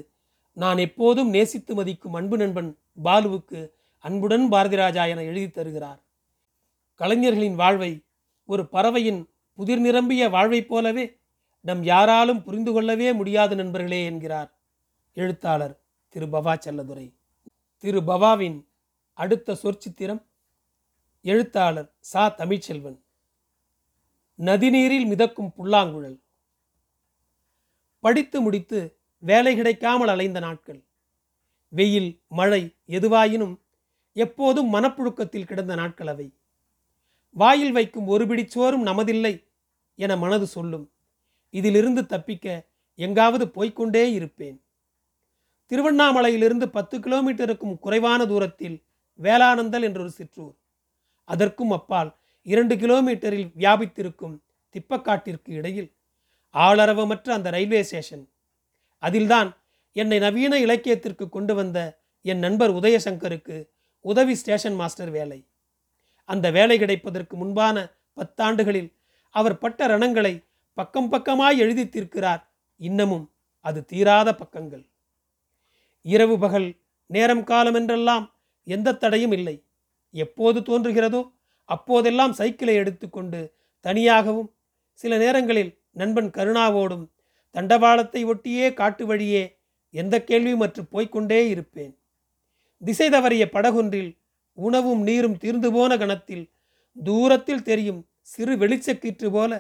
நான் 0.58 0.78
எப்போதும் 0.78 1.30
நேசித்து 1.30 1.74
மதிக்கும் 1.76 2.14
அன்பு 2.14 2.38
நண்பன் 2.38 2.70
பாலுவுக்கு 3.04 3.62
அன்புடன் 4.04 4.46
பாரதிராஜா 4.52 5.04
என 5.10 5.24
எழுதி 5.24 5.50
தருகிறார். 5.50 6.00
கலைஞர்களின் 7.02 7.56
வாழ்வை 7.56 7.92
ஒரு 8.46 8.70
பறவையின் 8.70 9.30
புதிர் 9.54 9.80
நிரம்பிய 9.80 10.30
வாழ்வைப் 10.30 10.68
போலவே 10.68 11.20
நம் 11.62 11.84
யாராலும் 11.84 12.44
புரிந்து 12.44 12.72
கொள்ளவே 12.72 13.14
முடியாது 13.14 13.56
நண்பர்களே 13.56 14.06
என்கிறார் 14.06 14.58
எழுத்தாளர் 15.14 15.82
திரு 16.10 16.26
பவா 16.26 16.60
செல்லதுரை. 16.66 17.14
திரு 17.78 18.02
பவாவின் 18.02 18.68
அடுத்த 19.14 19.54
சொற்சித்திரம் 19.54 20.26
எழுத்தாளர் 21.22 21.94
சா 22.00 22.36
தமிழ்ச்செல்வன். 22.38 23.02
நதிநீரில் 24.38 25.06
மிதக்கும் 25.06 25.54
புல்லாங்குழல். 25.54 26.22
படித்து 28.00 28.42
முடித்து 28.42 28.98
வேலை 29.20 29.56
கிடைக்காமல் 29.56 30.08
அலைந்த 30.08 30.40
நாட்கள். 30.40 30.84
வெயில் 31.70 32.22
மழை 32.28 32.76
எதுவாயினும் 32.88 33.60
எப்போதும் 34.14 34.74
மனப்புழுக்கத்தில் 34.74 35.46
கிடந்த 35.46 35.76
நாட்கள் 35.76 36.08
அவை. 36.08 36.34
வாயில் 37.34 37.72
வைக்கும் 37.72 38.08
ஒரு 38.08 38.26
பிடிச்சோறும் 38.26 38.88
நமதில்லை 38.90 39.34
என 39.96 40.16
மனது 40.16 40.48
சொல்லும். 40.48 40.92
இதிலிருந்து 41.50 42.06
தப்பிக்க 42.06 42.66
எங்காவது 42.96 43.46
போய்க்கொண்டே 43.48 44.12
இருப்பேன். 44.12 44.58
திருவண்ணாமலையிலிருந்து 45.70 46.66
பத்து 46.66 47.00
கிலோமீட்டருக்கும் 47.00 47.80
குறைவான 47.80 48.26
தூரத்தில் 48.26 48.84
வேளானந்தல் 49.22 49.82
என்றொரு 49.82 50.10
சிற்றூர். 50.10 50.54
அதற்கும் 51.24 51.72
அப்பால் 51.72 52.16
இரண்டு 52.44 52.76
கிலோமீட்டரில் 52.76 53.52
வியாபித்திருக்கும் 53.58 54.40
திப்பக்காட்டிற்கு 54.74 55.52
இடையில் 55.60 55.92
ஆளரவமற்ற 56.54 57.30
அந்த 57.30 57.50
ரயில்வே 57.50 57.84
ஸ்டேஷன். 57.84 58.30
அதில்தான் 58.98 59.58
என்னை 59.94 60.20
நவீன 60.20 60.60
இலக்கியத்திற்கு 60.60 61.30
கொண்டு 61.30 61.56
வந்த 61.56 61.80
என் 62.22 62.40
நண்பர் 62.40 62.72
உதயசங்கருக்கு 62.72 63.68
உதவி 64.00 64.36
ஸ்டேஷன் 64.36 64.76
மாஸ்டர் 64.76 65.10
வேலை. 65.10 65.40
அந்த 66.26 66.52
வேலை 66.52 66.78
கிடைப்பதற்கு 66.78 67.38
முன்பான 67.38 67.96
பத்தாண்டுகளில் 68.16 68.94
அவர் 69.30 69.58
பட்ட 69.58 69.88
ரணங்களை 69.88 70.44
பக்கம் 70.74 71.12
பக்கமாய் 71.12 71.58
எழுதி 71.58 71.84
தீர்க்கிறார். 71.84 72.44
இன்னமும் 72.78 73.32
அது 73.60 73.86
தீராத 73.86 74.36
பக்கங்கள். 74.36 74.90
இரவு 76.02 76.40
பகல் 76.40 76.76
நேரம் 77.06 77.44
காலம் 77.44 77.74
என்றெல்லாம் 77.74 78.34
எந்த 78.64 78.94
தடையும் 78.94 79.32
இல்லை. 79.32 79.64
எப்போது 80.12 80.60
தோன்றுகிறதோ 80.60 81.32
அப்போதெல்லாம் 81.66 82.34
சைக்கிளை 82.34 82.76
எடுத்துக்கொண்டு 82.76 83.54
தனியாகவும் 83.80 84.56
சில 84.92 85.18
நேரங்களில் 85.18 85.82
நண்பன் 85.92 86.30
கருணாவோடும் 86.30 87.12
தண்டவாளத்தை 87.54 88.26
ஒட்டியே 88.26 88.74
காட்டு 88.74 89.06
வழியே 89.06 89.58
எந்த 89.90 90.24
கேள்வியும் 90.24 90.62
கேள்வியுமற்று 90.62 90.82
போய்க்கொண்டே 90.92 91.50
இருப்பேன். 91.50 91.98
திசை 92.80 93.10
தவறிய 93.10 93.46
படகொன்றில் 93.52 94.18
உணவும் 94.58 95.02
நீரும் 95.02 95.38
தீர்ந்து 95.38 95.70
போன 95.72 95.98
கணத்தில் 95.98 96.46
தூரத்தில் 97.04 97.64
தெரியும் 97.64 98.02
சிறு 98.22 98.54
வெளிச்சக்கீற்று 98.56 99.32
போல 99.32 99.52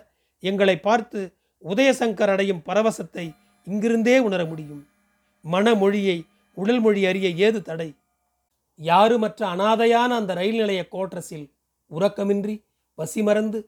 எங்களை 0.44 0.76
பார்த்து 0.80 1.20
உதயசங்கர் 1.64 2.30
அடையும் 2.30 2.62
பரவசத்தை 2.66 3.26
இங்கிருந்தே 3.68 4.20
உணர 4.20 4.46
முடியும். 4.46 4.88
மனமொழியை 5.46 6.18
உடல் 6.58 6.80
மொழி 6.80 7.06
அறிய 7.06 7.30
ஏது 7.46 7.62
தடை? 7.62 7.90
யாருமற்ற 8.80 9.42
அனாதையான 9.56 10.12
அந்த 10.20 10.34
ரயில் 10.34 10.56
நிலைய 10.56 10.88
கோட்ரஸில் 10.92 11.48
உறக்கமின்றி 11.92 12.56
பசி 12.98 13.22
மறந்து 13.24 13.60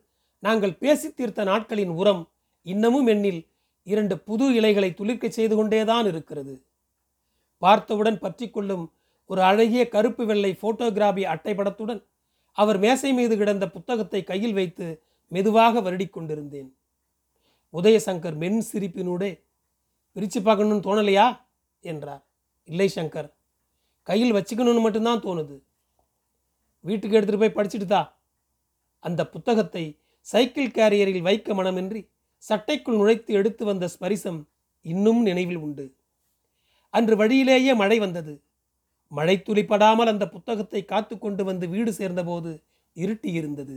நாங்கள் 0.43 0.77
பேசி 0.77 1.07
தீர்த்த 1.11 1.43
நாட்களின் 1.43 1.89
உரம் 1.89 2.23
இன்னமும் 2.65 3.07
எண்ணில் 3.07 3.41
இரண்டு 3.87 4.15
புது 4.19 4.45
இலைகளை 4.53 4.89
துளிர்க்கச் 4.89 5.37
செய்து 5.37 5.55
கொண்டேதான் 5.55 6.05
இருக்கிறது. 6.05 6.53
பார்த்தவுடன் 7.57 8.19
பற்றி 8.19 8.49
கொள்ளும் 8.49 8.85
ஒரு 9.25 9.41
அழகிய 9.41 9.87
கருப்பு 9.87 10.25
வெள்ளை 10.25 10.57
போட்டோகிராபி 10.61 11.23
அட்டைப்படத்துடன் 11.23 12.05
அவர் 12.51 12.79
மேசை 12.79 13.13
மீது 13.13 13.37
கிடந்த 13.37 13.69
புத்தகத்தை 13.69 14.23
கையில் 14.23 14.53
வைத்து 14.53 15.03
மெதுவாக 15.27 15.81
வருடிக் 15.81 16.09
கொண்டிருந்தேன். 16.09 16.77
உதயசங்கர் 17.73 18.35
மென் 18.35 18.65
சிரிப்பினூடே 18.73 19.43
பிரித்து 20.11 20.41
பார்க்கணும்னு 20.41 20.85
தோணலையா? 20.87 21.39
என்றார். 21.79 22.25
இல்லை 22.63 22.91
சங்கர் 22.95 23.33
கையில் 24.03 24.33
வச்சுக்கணும்னு 24.33 24.81
மட்டும்தான் 24.81 25.19
தோணுது. 25.19 25.61
வீட்டுக்கு 26.79 27.17
எடுத்துகிட்டு 27.17 27.39
போய் 27.39 27.57
படிச்சுட்டுதா 27.57 28.11
அந்த 28.99 29.29
புத்தகத்தை 29.29 29.99
சைக்கிள் 30.19 30.67
கேரியரில் 30.67 31.21
வைக்க 31.21 31.53
மனமின்றி 31.53 32.09
சட்டைக்குள் 32.49 32.99
நுழைத்து 32.99 33.25
எடுத்து 33.25 33.65
வந்த 33.65 33.89
ஸ்பரிசம் 33.99 34.47
இன்னும் 34.81 35.21
நினைவில் 35.21 35.57
உண்டு. 35.57 35.95
அன்று 36.89 37.15
வழியிலேயே 37.17 37.73
மழை 37.73 37.99
வந்தது. 37.99 38.44
மழை 39.11 39.35
துளிப்படாமல் 39.37 40.11
அந்த 40.13 40.25
புத்தகத்தை 40.27 40.81
காத்து 40.85 41.15
கொண்டு 41.17 41.43
வந்து 41.43 41.65
வீடு 41.69 41.91
சேர்ந்தபோது 41.93 42.51
இருட்டியிருந்தது 42.95 43.75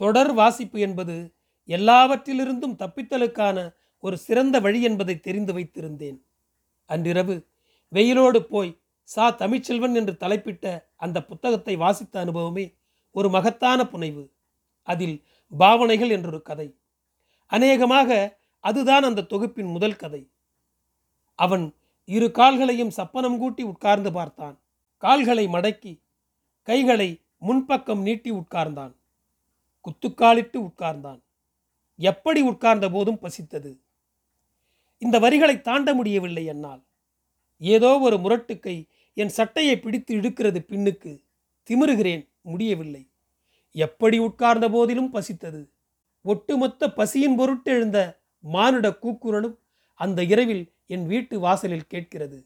தொடர் 0.00 0.32
வாசிப்பு 0.34 0.78
என்பது 0.80 1.16
எல்லாவற்றிலிருந்தும் 1.68 2.78
தப்பித்தலுக்கான 2.78 3.58
ஒரு 4.04 4.16
சிறந்த 4.16 4.56
வழி 4.60 4.80
என்பதை 4.82 5.14
தெரிந்து 5.20 5.52
வைத்திருந்தேன். 5.52 6.18
அன்றிரவு 6.90 7.36
வெயிலோடு 7.92 8.40
போய் 8.42 8.72
சா 9.08 9.24
தமிழ்ச்செல்வன் 9.30 9.94
என்று 9.94 10.12
தலைப்பிட்ட 10.12 10.64
அந்த 10.96 11.18
புத்தகத்தை 11.24 11.74
வாசித்த 11.76 12.14
அனுபவமே 12.20 12.64
ஒரு 13.14 13.28
மகத்தான 13.30 13.80
புனைவு. 13.86 14.24
அதில் 14.88 15.16
பாவனைகள் 15.52 16.10
என்றொரு 16.10 16.40
கதை. 16.42 16.68
அநேகமாக 17.52 18.38
அதுதான் 18.64 19.02
அந்த 19.02 19.26
தொகுப்பின் 19.32 19.70
முதல் 19.70 19.96
கதை. 19.96 20.22
அவன் 21.38 21.64
இரு 22.06 22.26
கால்களையும் 22.34 22.92
சப்பனம் 22.96 23.38
கூட்டி 23.38 23.62
உட்கார்ந்து 23.62 24.12
பார்த்தான். 24.12 24.56
கால்களை 24.96 25.46
மடக்கி 25.46 25.92
கைகளை 26.62 27.20
முன்பக்கம் 27.40 28.02
நீட்டி 28.02 28.30
உட்கார்ந்தான். 28.30 28.94
குத்துக்காலிட்டு 29.84 30.58
உட்கார்ந்தான். 30.58 31.20
எப்படி 31.96 32.40
உட்கார்ந்த 32.40 32.90
போதும் 32.90 33.18
பசித்தது. 33.22 33.76
இந்த 34.98 35.18
வரிகளை 35.18 35.60
தாண்ட 35.60 35.94
முடியவில்லை 35.94 36.44
என்னால். 36.44 36.82
ஏதோ 37.58 37.98
ஒரு 37.98 38.16
முரட்டுக்கை 38.16 38.88
என் 39.14 39.28
சட்டையை 39.28 39.78
பிடித்து 39.78 40.16
இழுக்கிறது 40.16 40.60
பின்னுக்கு 40.70 41.24
திமிருகிறேன் 41.70 42.28
முடியவில்லை. 42.40 43.08
எப்படி 43.72 44.18
உட்கார்ந்த 44.18 44.68
போதிலும் 44.68 45.14
பசித்தது. 45.14 45.62
ஒட்டுமொத்த 46.22 46.92
பசியின் 46.92 47.36
பொருட்டு 47.36 47.72
எழுந்த 47.72 48.20
மானுட 48.40 48.90
கூக்குரலும் 48.90 49.56
அந்த 49.96 50.24
இரவில் 50.24 50.64
என் 50.86 51.06
வீட்டு 51.06 51.38
வாசலில் 51.38 51.86
கேட்கிறது. 51.86 52.38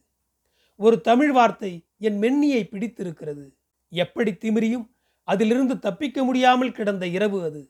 ஒரு 0.76 1.00
தமிழ் 1.00 1.32
வார்த்தை 1.32 1.72
என் 1.98 2.18
மென்னியை 2.20 2.62
பிடித்திருக்கிறது. 2.64 3.44
எப்படி 3.92 4.30
திமிரியும் 4.32 4.86
அதிலிருந்து 5.24 5.78
தப்பிக்க 5.78 6.24
முடியாமல் 6.24 6.72
கிடந்த 6.72 7.06
இரவு 7.06 7.42
அது. 7.42 7.62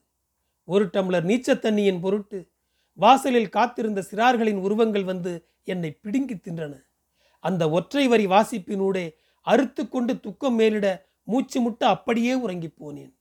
ஒரு 0.65 0.85
டம்ளர் 0.87 1.27
நீச்சத்தண்ணியின் 1.31 2.01
பொருட்டு 2.01 2.39
வாசலில் 2.95 3.49
காத்திருந்த 3.49 4.05
சிறார்களின் 4.11 4.61
உருவங்கள் 4.67 5.05
வந்து 5.05 5.33
என்னை 5.65 5.91
பிடுங்கி 5.93 6.35
தின்றன. 6.35 6.75
அந்த 7.41 7.71
ஒற்றை 7.71 8.09
வரி 8.09 8.27
வாசிப்பினூடே 8.27 9.15
அறுத்து 9.47 9.89
கொண்டு 9.89 10.21
துக்கம் 10.21 10.55
மேலிட 10.55 11.09
மூச்சு 11.25 11.61
முட்ட 11.61 11.89
அப்படியே 11.89 12.35
உறங்கிப் 12.35 12.79
போனேன். 12.81 13.13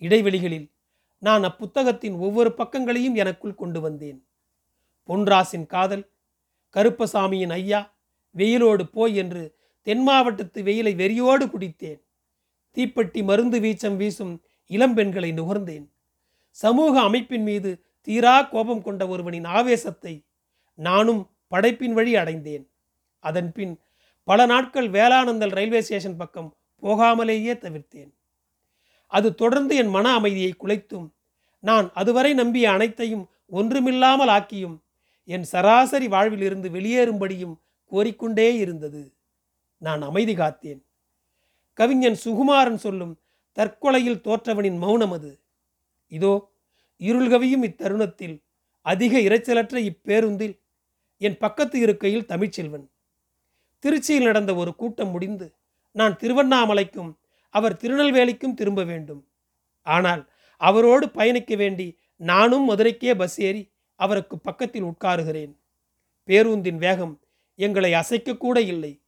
இடைவெளிகளில் 0.00 0.66
நான் 1.18 1.42
அப்புத்தகத்தின் 1.42 2.16
ஒவ்வொரு 2.18 2.54
பக்கங்களையும் 2.58 3.14
எனக்குள் 3.14 3.54
கொண்டு 3.54 3.80
வந்தேன். 3.80 4.26
பொன்ராசின் 5.08 5.66
காதல் 5.66 6.10
கருப்பசாமியின் 6.74 7.50
ஐயா 7.50 7.80
வெயிலோடு 8.34 8.82
போய் 8.82 9.14
என்று 9.14 9.56
தென் 9.82 10.02
மாவட்டத்து 10.02 10.62
வெயிலை 10.62 10.92
வெறியோடு 11.02 11.44
குடித்தேன். 11.46 12.00
தீப்பெட்டி 12.76 13.24
மருந்து 13.24 13.58
வீச்சம் 13.60 13.96
வீசும் 13.96 14.42
இளம்பெண்களை 14.70 15.30
நுகர்ந்தேன். 15.32 15.86
சமூக 16.50 17.00
அமைப்பின் 17.00 17.42
மீது 17.42 17.70
தீரா 18.00 18.42
கோபம் 18.42 18.82
கொண்ட 18.82 19.08
ஒருவனின் 19.08 19.44
ஆவேசத்தை 19.44 20.26
நானும் 20.74 21.30
படைப்பின் 21.48 21.92
வழி 21.92 22.16
அடைந்தேன். 22.16 22.64
அதன்பின் 23.18 23.80
பல 24.24 24.46
நாட்கள் 24.46 24.88
வேளானந்தல் 24.90 25.50
ரயில்வே 25.50 25.80
ஸ்டேஷன் 25.80 26.16
பக்கம் 26.16 26.56
போகாமலேயே 26.82 27.54
தவிர்த்தேன். 27.54 28.10
அது 29.06 29.34
தொடர்ந்து 29.34 29.76
என் 29.76 29.88
மன 29.88 30.06
அமைதியை 30.14 30.52
குலைத்தும் 30.52 31.06
நான் 31.60 31.90
அதுவரை 31.92 32.34
நம்பிய 32.34 32.70
அனைத்தையும் 32.70 33.24
ஒன்றுமில்லாமல் 33.46 34.28
ஆக்கியும் 34.28 34.76
என் 35.28 35.42
சராசரி 35.42 36.08
வாழ்விலிருந்து 36.08 36.68
வெளியேறும்படியும் 36.68 37.54
கோரிக்கொண்டே 37.92 38.54
இருந்தது. 38.54 39.14
நான் 39.78 40.02
அமைதி 40.02 40.34
காத்தேன். 40.34 40.80
கவிஞன் 41.72 42.18
சுகுமாரன் 42.24 42.74
சொல்லும் 42.74 43.14
தற்கொலையில் 43.56 44.22
தோற்றவனின் 44.24 44.78
மௌனம் 44.78 45.12
அது. 45.12 45.40
இதோ 46.12 46.52
இருள்கவியும் 47.00 47.64
இத்தருணத்தில் 47.64 48.36
அதிக 48.80 49.18
இரைச்சலற்ற 49.18 49.76
இப்பேருந்தில் 49.90 50.60
என் 51.18 51.38
பக்கத்து 51.38 51.80
இருக்கையில் 51.80 52.28
தமிழ்ச்செல்வன். 52.28 52.86
திருச்சியில் 53.84 54.22
நடந்த 54.22 54.54
ஒரு 54.54 54.74
கூட்டம் 54.74 55.10
முடிந்து 55.10 55.54
நான் 55.92 56.16
திருவண்ணாமலைக்கும் 56.16 57.12
அவர் 57.50 57.76
திருநெல்வேலிக்கும் 57.76 58.54
திரும்ப 58.54 58.84
வேண்டும். 58.84 59.22
ஆனால் 59.82 60.30
அவரோடு 60.60 61.10
பயணிக்க 61.10 61.56
வேண்டி 61.56 61.98
நானும் 62.16 62.70
மதுரைக்கே 62.70 63.14
பஸ் 63.14 63.40
ஏறி 63.40 63.62
அவருக்கு 63.96 64.38
பக்கத்தில் 64.38 64.84
உட்காருகிறேன். 64.84 65.56
பேருந்தின் 66.24 66.78
வேகம் 66.78 67.20
எங்களை 67.54 67.92
அசைக்கக்கூட 67.92 68.58
இல்லை. 68.58 69.00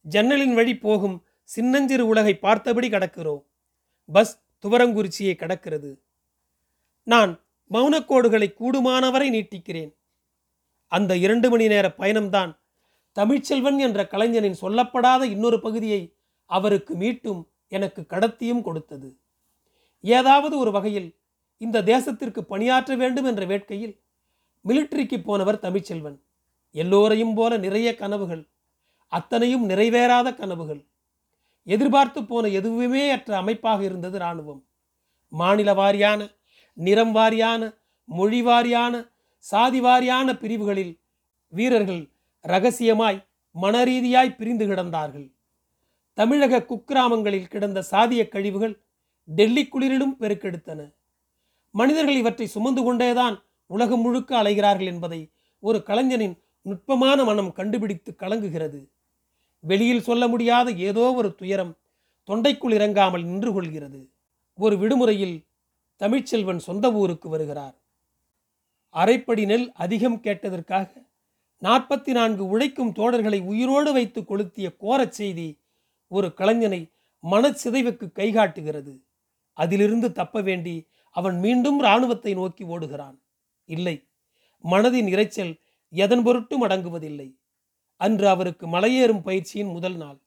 ஜன்னலின் 0.00 0.54
வழி 0.54 0.78
போகும் 0.78 1.24
சின்னஞ்சிறு 1.42 2.06
உலகை 2.06 2.38
பார்த்தபடி 2.38 2.88
கடக்கிறோம். 2.88 3.44
பஸ் 4.12 4.42
துவரங்குறிச்சியை 4.62 5.34
கடக்கிறது. 5.36 6.00
நான் 7.02 7.40
மௌனக்கோடுகளை 7.70 8.54
கூடுமானவரை 8.54 9.28
நீட்டிக்கிறேன். 9.30 9.94
அந்த 10.86 11.16
இரண்டு 11.16 11.50
மணி 11.50 11.66
நேர 11.66 11.88
பயணம்தான் 11.88 12.58
தமிழ்ச்செல்வன் 13.14 13.78
என்ற 13.78 14.06
கலைஞனின் 14.06 14.56
சொல்லப்படாத 14.60 15.22
இன்னொரு 15.22 15.60
பகுதியை 15.60 16.16
அவருக்கு 16.44 16.94
மீட்டும் 16.94 17.48
எனக்கு 17.68 18.02
கடத்தியும் 18.02 18.62
கொடுத்தது. 18.62 19.18
ஏதாவது 20.00 20.58
ஒரு 20.58 20.70
வகையில் 20.70 21.16
இந்த 21.56 21.82
தேசத்திற்கு 21.82 22.40
பணியாற்ற 22.40 22.96
வேண்டும் 22.96 23.24
என்ற 23.24 23.46
வேட்கையில் 23.46 24.03
மிலிட்ரிக்கு 24.68 25.22
போனவர் 25.22 25.62
தமிழ்ச்செல்வன். 25.62 26.18
எல்லோரையும் 26.72 27.34
போல 27.34 27.56
நிறைய 27.56 27.94
கனவுகள் 27.94 28.48
அத்தனையும் 29.08 29.68
நிறைவேறாத 29.68 30.34
கனவுகள். 30.34 30.86
எதிர்பார்த்து 31.62 32.24
போன 32.24 32.48
எதுவுமே 32.48 33.10
அற்ற 33.10 33.36
அமைப்பாக 33.36 33.84
இருந்தது 33.84 34.18
இராணுவம். 34.18 34.64
மாநில 35.28 35.74
வாரியான 35.74 36.30
நிறம் 36.72 37.14
வாரியான 37.14 37.74
மொழி 38.04 38.44
வாரியான 38.44 39.10
சாதி 39.38 39.80
வாரியான 39.80 40.38
பிரிவுகளில் 40.38 41.00
வீரர்கள் 41.48 42.10
ரகசியமாய் 42.42 43.26
மனரீதியாய் 43.62 44.36
பிரிந்து 44.36 44.66
கிடந்தார்கள். 44.66 45.32
தமிழக 46.14 46.64
குக்கிராமங்களில் 46.68 47.48
கிடந்த 47.48 47.84
சாதிய 47.90 48.28
கழிவுகள் 48.28 48.82
டெல்லி 49.24 49.68
குளிரிலும் 49.68 50.16
பெருக்கெடுத்தன. 50.20 50.94
மனிதர்கள் 51.70 52.14
இவற்றை 52.14 52.46
சுமந்து 52.46 52.82
கொண்டேதான் 52.82 53.42
உலகம் 53.66 54.00
முழுக்க 54.00 54.42
அலைகிறார்கள் 54.42 54.84
என்பதை 54.84 55.30
ஒரு 55.58 55.82
கலைஞனின் 55.82 56.42
நுட்பமான 56.62 57.24
மனம் 57.24 57.52
கண்டுபிடித்து 57.52 58.14
கலங்குகிறது. 58.18 58.88
வெளியில் 59.60 60.02
சொல்ல 60.02 60.28
முடியாத 60.28 60.70
ஏதோ 60.70 61.12
ஒரு 61.12 61.34
துயரம் 61.34 61.78
தொண்டைக்குள் 62.28 62.72
இறங்காமல் 62.72 63.24
நின்று 63.24 63.52
கொள்கிறது. 63.52 64.10
ஒரு 64.54 64.78
விடுமுறையில் 64.78 65.44
தமிழ்ச்செல்வன் 65.98 66.56
சொந்த 66.56 66.92
ஊருக்கு 66.92 67.28
வருகிறார். 67.28 67.74
அரைப்படி 68.90 69.44
நெல் 69.44 69.72
அதிகம் 69.72 70.20
கேட்டதற்காக 70.22 70.88
நாற்பத்தி 71.62 72.10
நான்கு 72.10 72.48
உழைக்கும் 72.48 72.92
தோழர்களை 72.92 73.42
உயிரோடு 73.42 73.92
வைத்து 73.92 74.20
கொளுத்திய 74.20 74.76
கோரச் 74.76 75.12
செய்தி 75.12 75.58
ஒரு 76.08 76.32
கலைஞனை 76.36 76.92
மனச்சிதைவுக்கு 77.30 78.06
கைகாட்டுகிறது. 78.14 79.00
அதிலிருந்து 79.52 80.12
தப்ப 80.12 80.40
வேண்டி 80.40 80.86
அவன் 81.10 81.38
மீண்டும் 81.38 81.78
இராணுவத்தை 81.78 82.34
நோக்கி 82.34 82.64
ஓடுகிறான். 82.64 83.18
இல்லை. 83.64 84.08
மனதின் 84.64 85.08
இரைச்சல் 85.08 85.60
எதன் 85.88 86.22
பொருட்டும் 86.22 86.62
அடங்குவதில்லை 86.62 87.36
அன்று 87.96 88.28
அவருக்கு 88.28 88.66
மலையேறும் 88.68 89.22
பயிற்சியின் 89.22 89.66
முதல் 89.66 89.96
நாள். 89.96 90.22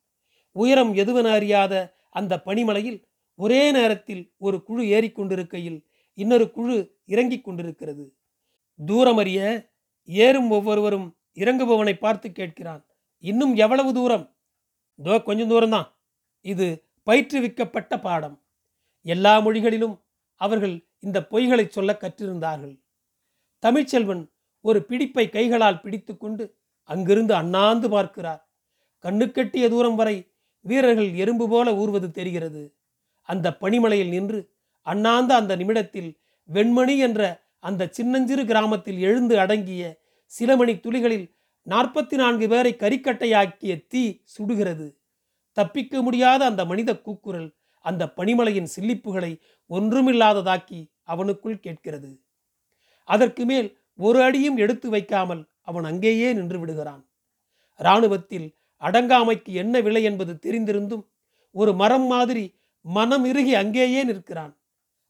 உயரம் 0.52 0.94
எதுவென 0.94 1.30
அறியாத 1.30 1.96
அந்த 2.10 2.42
பனிமலையில் 2.44 3.04
ஒரே 3.34 3.72
நேரத்தில் 3.72 4.34
ஒரு 4.36 4.62
குழு 4.62 4.82
ஏறிக்கொண்டிருக்கையில் 4.82 5.86
இன்னொரு 6.14 6.50
குழு 6.50 6.96
இறங்கிக் 7.04 7.44
கொண்டிருக்கிறது. 7.44 8.16
தூரம் 8.86 9.16
அறிய 9.16 9.70
ஏறும் 10.04 10.50
ஒவ்வொருவரும் 10.50 11.16
இறங்குபவனை 11.34 11.98
பார்த்து 11.98 12.28
கேட்கிறான். 12.28 12.84
இன்னும் 13.18 13.54
எவ்வளவு 13.54 13.94
தூரம்? 13.94 14.36
தோ 15.04 15.22
கொஞ்சம் 15.22 15.50
தூரம்தான். 15.50 15.88
இது 16.40 16.84
பயிற்றுவிக்கப்பட்ட 17.06 18.00
பாடம். 18.00 18.42
எல்லா 19.02 19.38
மொழிகளிலும் 19.38 20.04
அவர்கள் 20.34 20.88
இந்த 20.98 21.26
பொய்களை 21.30 21.68
சொல்ல 21.68 21.96
கற்றிருந்தார்கள். 22.00 22.80
தமிழ்ச்செல்வன் 23.62 24.30
ஒரு 24.60 24.84
பிடிப்பை 24.84 25.28
கைகளால் 25.28 25.80
பிடித்துக்கொண்டு 25.80 26.56
அங்கிருந்து 26.82 27.34
அண்ணாந்து 27.34 27.88
பார்க்கிறார். 27.88 28.48
கண்ணுக்கட்டிய 29.04 29.68
தூரம் 29.68 29.94
வரை 29.94 30.32
வீரர்கள் 30.60 31.14
எறும்பு 31.14 31.48
போல 31.48 31.74
ஊர்வது 31.74 32.10
தெரிகிறது. 32.10 32.74
அந்த 33.22 33.56
பனிமலையில் 33.60 34.08
நின்று 34.08 34.54
அண்ணாந்த 34.86 35.30
அந்த 35.34 35.56
நிமிடத்தில் 35.56 36.18
வெண்மணி 36.52 36.96
என்ற 36.96 37.46
அந்த 37.58 37.88
சின்னஞ்சிறு 37.88 38.44
கிராமத்தில் 38.44 38.98
எழுந்து 38.98 39.38
அடங்கிய 39.38 40.00
சில 40.24 40.56
மணி 40.56 40.74
துளிகளில் 40.76 41.36
நாற்பத்தி 41.66 42.14
நான்கு 42.14 42.48
பேரை 42.48 42.76
கரிக்கட்டையாக்கிய 42.78 43.86
தீ 43.86 44.20
சுடுகிறது. 44.38 44.96
தப்பிக்க 45.52 46.02
முடியாத 46.02 46.44
அந்த 46.44 46.64
மனித 46.64 46.98
கூக்குரல் 46.98 47.56
அந்த 47.80 48.12
பனிமலையின் 48.16 48.70
சில்லிப்புகளை 48.76 49.40
ஒன்றுமில்லாததாக்கி 49.70 50.90
அவனுக்குள் 51.06 51.60
கேட்கிறது. 51.60 52.22
அதற்கு 53.08 53.44
மேல் 53.44 53.68
ஒரு 53.98 54.22
அடியும் 54.22 54.56
எடுத்து 54.56 54.90
வைக்காமல் 54.90 55.42
அவன் 55.60 55.84
அங்கேயே 55.84 56.28
நின்று 56.32 56.58
விடுகிறான். 56.58 57.02
இராணுவத்தில் 57.78 58.48
அடங்காமைக்கு 58.82 59.52
என்ன 59.52 59.80
விலை 59.80 60.02
என்பது 60.02 60.32
தெரிந்திருந்தும் 60.46 61.04
ஒரு 61.50 61.72
மரம் 61.72 62.06
மாதிரி 62.06 62.44
மனம் 62.80 63.24
இறுகி 63.24 63.54
அங்கேயே 63.54 64.04
நிற்கிறான். 64.04 64.52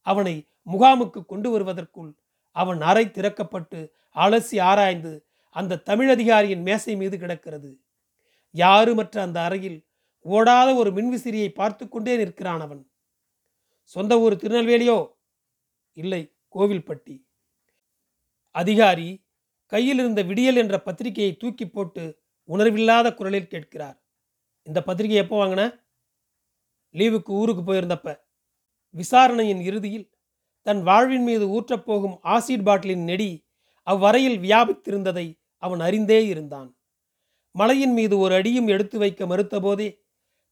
அவனை 0.00 0.46
முகாமுக்கு 0.72 1.20
கொண்டு 1.24 1.48
வருவதற்குள் 1.50 2.10
அவன் 2.50 2.80
அறை 2.80 3.04
திறக்கப்பட்டு 3.06 3.80
அலசி 4.16 4.56
ஆராய்ந்து 4.60 5.12
அந்த 5.56 5.80
தமிழதிகாரியின் 5.86 6.62
மேசை 6.62 6.96
மீது 6.96 7.16
கிடக்கிறது. 7.18 7.70
யாருமற்ற 8.54 9.16
அந்த 9.22 9.38
அறையில் 9.42 9.78
ஓடாத 10.24 10.68
ஒரு 10.74 10.90
மின்விசிறியை 10.90 11.48
பார்த்து 11.48 11.84
கொண்டே 11.88 12.16
நிற்கிறான் 12.16 12.60
அவன். 12.60 12.82
சொந்த 13.82 14.12
ஊர் 14.20 14.34
திருநெல்வேலியோ? 14.34 14.98
இல்லை 15.96 16.22
கோவில்பட்டி. 16.54 17.16
அதிகாரி 18.60 19.08
கையில் 19.66 19.98
இருந்த 19.98 20.22
விடியல் 20.22 20.56
என்ற 20.56 20.76
பத்திரிகையை 20.80 21.36
தூக்கி 21.36 21.66
போட்டு 21.68 22.04
உணர்வில்லாத 22.48 23.14
குரலில் 23.14 23.46
கேட்கிறார். 23.46 23.98
இந்த 24.62 24.82
பத்திரிகை 24.82 25.16
எப்போ 25.16 25.36
வாங்கின? 25.44 25.62
லீவுக்கு 26.94 27.32
ஊருக்கு 27.40 27.62
போயிருந்தப்ப. 27.62 28.20
விசாரணையின் 28.94 29.60
இறுதியில் 29.60 30.06
தன் 30.62 30.82
வாழ்வின் 30.82 31.22
மீது 31.22 31.60
ஊற்றப்போகும் 31.60 32.16
ஆசிட் 32.24 32.66
பாட்டிலின் 32.68 33.04
நெடி 33.04 33.30
அவ்வரையில் 33.82 34.38
வியாபித்திருந்ததை 34.38 35.26
அவன் 35.62 35.80
அறிந்தே 35.80 36.26
இருந்தான். 36.26 36.70
மலையின் 37.54 37.92
மீது 37.92 38.18
ஒரு 38.18 38.34
அடியும் 38.34 38.68
எடுத்து 38.68 38.98
வைக்க 38.98 39.26
மறுத்தபோதே 39.26 39.88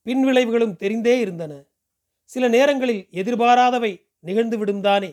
பின்விளைவுகளும் 0.07 0.79
தெரிந்தே 0.83 1.15
இருந்தன. 1.19 1.53
சில 2.31 2.49
நேரங்களில் 2.49 3.03
எதிர்பாராதவை 3.11 3.93
நிகழ்ந்துவிடும் 4.25 4.81
தானே. 4.81 5.11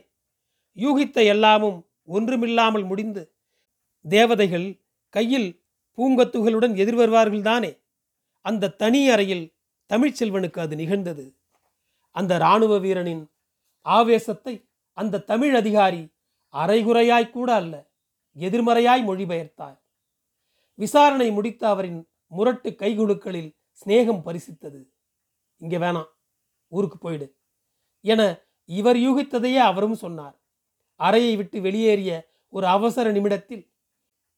யூகித்த 0.77 1.17
எல்லாமும் 1.25 1.79
ஒன்றுமில்லாமல் 2.03 2.83
முடிந்து 2.83 3.35
தேவதைகள் 4.01 4.81
கையில் 5.09 5.65
பூங்கத்துகளுடன் 5.97 6.75
எதிர்வருவார்கள் 6.75 7.41
தானே? 7.41 7.81
அந்த 8.41 8.69
தனி 8.69 9.09
அறையில் 9.09 9.55
தமிழ்ச்செல்வனுக்கு 9.89 10.59
அது 10.59 10.75
நிகழ்ந்தது. 10.75 11.37
அந்த 12.11 12.35
இராணுவ 12.35 12.79
வீரனின் 12.79 13.31
ஆவேசத்தை 13.81 14.67
அந்த 14.91 15.19
தமிழ் 15.19 15.55
அதிகாரி 15.55 16.13
அரைகுறையாய் 16.53 17.29
கூட 17.29 17.53
அல்ல 17.53 17.91
எதிர்மறையாய் 18.37 19.03
மொழிபெயர்த்தார். 19.07 19.77
விசாரணை 20.75 21.31
முடித்த 21.31 21.69
அவரின் 21.69 22.07
முரட்டு 22.27 22.69
கைகுலுக்களில் 22.69 23.55
சிநேகம் 23.85 24.25
பரிசித்தது. 24.25 24.89
இங்கே 25.57 25.77
வேணாம் 25.77 26.09
ஊருக்கு 26.67 26.97
போயிடு 26.97 27.35
என 28.01 28.21
இவர் 28.65 28.95
யூகித்ததையே 28.95 29.61
அவரும் 29.71 29.95
சொன்னார். 29.95 30.42
அறையை 30.95 31.35
விட்டு 31.35 31.61
வெளியேறிய 31.61 32.11
ஒரு 32.49 32.67
அவசர 32.67 33.11
நிமிடத்தில் 33.11 33.71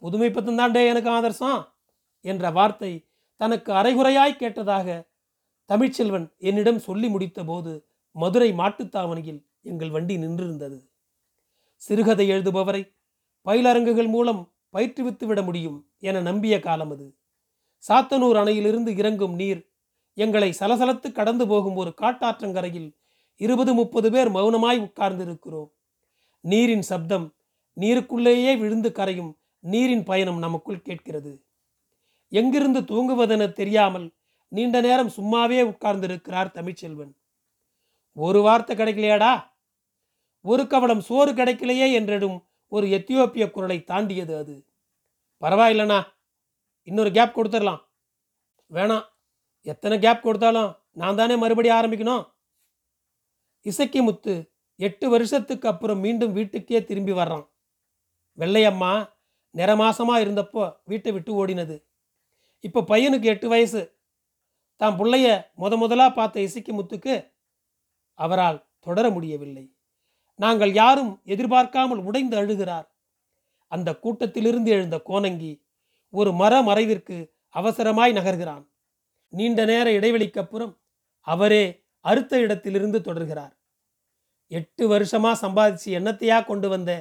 புதுமை 0.01 0.29
பத்தந்தாண்டே 0.29 0.87
எனக்கு 0.87 1.09
ஆதர்சம் 1.09 1.73
என்ற 2.21 2.51
வார்த்தை 2.51 3.07
தனக்கு 3.35 3.73
அரைகுறையாய் 3.73 4.39
கேட்டதாக 4.39 4.87
தமிழ்ச்செல்வன் 5.69 6.27
என்னிடம் 6.37 6.79
சொல்லி 6.79 7.07
முடித்த 7.09 7.43
போது 7.43 7.87
மதுரை 8.11 8.53
மாட்டுத்தாவணியில் 8.53 9.41
எங்கள் 9.61 9.89
வண்டி 9.89 10.17
நின்றிருந்தது. 10.17 10.77
சிறுகதை 11.77 12.29
எழுதுபவரை 12.29 12.81
பயிலரங்குகள் 13.45 14.07
மூலம் 14.07 14.41
பயிற்றுவித்து 14.73 15.25
விட 15.25 15.41
முடியும் 15.41 15.89
என 15.99 16.21
நம்பிய 16.21 16.59
காலம் 16.59 16.91
அது. 16.91 17.07
சாத்தனூர் 17.89 18.37
அணையிலிருந்து 18.37 18.97
இறங்கும் 18.97 19.35
நீர் 19.35 19.61
எங்களை 20.13 20.49
சலசலத்து 20.59 21.11
கடந்து 21.11 21.47
போகும் 21.47 21.75
ஒரு 21.75 21.93
காட்டாற்றங்கரையில் 22.01 22.89
இருபது 23.35 23.73
முப்பது 23.73 24.11
பேர் 24.11 24.29
மௌனமாய் 24.31 24.79
உட்கார்ந்திருக்கிறோம். 24.79 25.71
நீரின் 26.45 26.81
சப்தம் 26.81 27.35
நீருக்குள்ளேயே 27.79 28.57
விழுந்து 28.57 28.89
கரையும் 28.89 29.37
நீரின் 29.59 30.03
பயணம் 30.03 30.37
நமக்குள் 30.37 30.81
கேட்கிறது. 30.81 31.45
எங்கிருந்து 32.27 32.81
தூங்குவதென 32.81 33.51
தெரியாமல் 33.51 34.13
நீண்ட 34.47 34.81
நேரம் 34.81 35.09
சும்மாவே 35.09 35.61
உட்கார்ந்திருக்கிறார் 35.61 36.51
தமிழ்ச்செல்வன். 36.53 37.13
ஒரு 38.13 38.41
வார்த்தை 38.41 38.75
கிடைக்கலையாடா? 38.75 39.51
ஒரு 40.41 40.67
கவலம் 40.67 41.01
சோறு 41.01 41.33
கிடைக்கலையே 41.33 41.87
என்றிடும் 41.99 42.45
ஒரு 42.67 42.87
எத்தியோப்பிய 42.87 43.51
குரலை 43.51 43.83
தாண்டியது 43.83 44.37
அது. 44.37 44.65
பரவாயில்லண்ணா 45.41 46.03
இன்னொரு 46.83 47.11
கேப் 47.11 47.39
கொடுத்துடலாம். 47.39 47.81
வேணாம் 48.71 49.05
எத்தனை 49.61 49.99
கேப் 49.99 50.23
கொடுத்தாலும் 50.23 50.75
நான் 50.91 51.15
தானே 51.15 51.35
மறுபடியும் 51.35 51.77
ஆரம்பிக்கணும்? 51.77 52.25
இசக்கி 53.61 54.01
முத்து 54.01 54.54
எட்டு 54.75 55.09
வருஷத்துக்கு 55.09 55.67
அப்புறம் 55.67 55.99
மீண்டும் 55.99 56.33
வீட்டுக்கே 56.33 56.83
திரும்பி 56.83 57.11
வர்றான். 57.11 57.45
வெள்ளையம்மா 58.37 58.93
நிறமாசமாக 59.55 60.23
இருந்தப்போ 60.25 60.63
வீட்டை 60.83 61.11
விட்டு 61.11 61.45
ஓடினது. 61.45 61.75
இப்போ 62.59 62.81
பையனுக்கு 62.81 63.23
எட்டு 63.23 63.47
வயசு. 63.47 63.81
தான் 64.81 64.97
பிள்ளைய 64.97 65.27
முத 65.57 65.77
முதலாக 65.77 66.11
பார்த்த 66.13 66.41
இசைக்கு 66.41 66.71
முத்துக்கு 66.73 67.33
அவரால் 68.13 68.67
தொடர 68.79 69.09
முடியவில்லை. 69.09 69.65
நாங்கள் 70.35 70.73
யாரும் 70.73 71.21
எதிர்பார்க்காமல் 71.23 72.01
உடைந்து 72.03 72.35
அழுகிறார். 72.37 72.87
அந்த 73.67 73.89
கூட்டத்திலிருந்து 73.93 74.67
எழுந்த 74.67 74.97
கோனங்கி 75.09 75.53
ஒரு 76.09 76.31
மர 76.33 76.53
மறைவிற்கு 76.61 77.17
அவசரமாய் 77.55 78.17
நகர்கிறான். 78.17 78.63
நீண்ட 79.29 79.65
நேர 79.65 79.91
இடைவெளிக்கு 79.91 80.39
அப்புறம் 80.39 80.73
அவரே 81.27 81.63
அறுத்த 82.05 82.39
இடத்திலிருந்து 82.39 82.99
தொடர்கிறார். 82.99 83.53
எட்டு 84.47 84.89
வருஷமா 84.91 85.31
சம்பாதிச்சு 85.41 85.85
என்னத்தையா 85.85 86.45
கொண்டு 86.45 86.69
வந்த? 86.69 86.91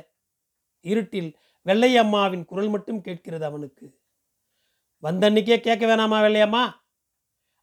இருட்டில் 0.80 1.36
வெள்ளையம்மாவின் 1.66 2.44
குரல் 2.44 2.68
மட்டும் 2.68 3.00
கேட்கிறது 3.00 3.44
அவனுக்கு. 3.44 4.00
வந்தன்னைக்கே 5.02 5.56
கேட்க 5.60 5.86
வேணாமா 5.86 6.18
வெள்ளையம்மா? 6.26 6.74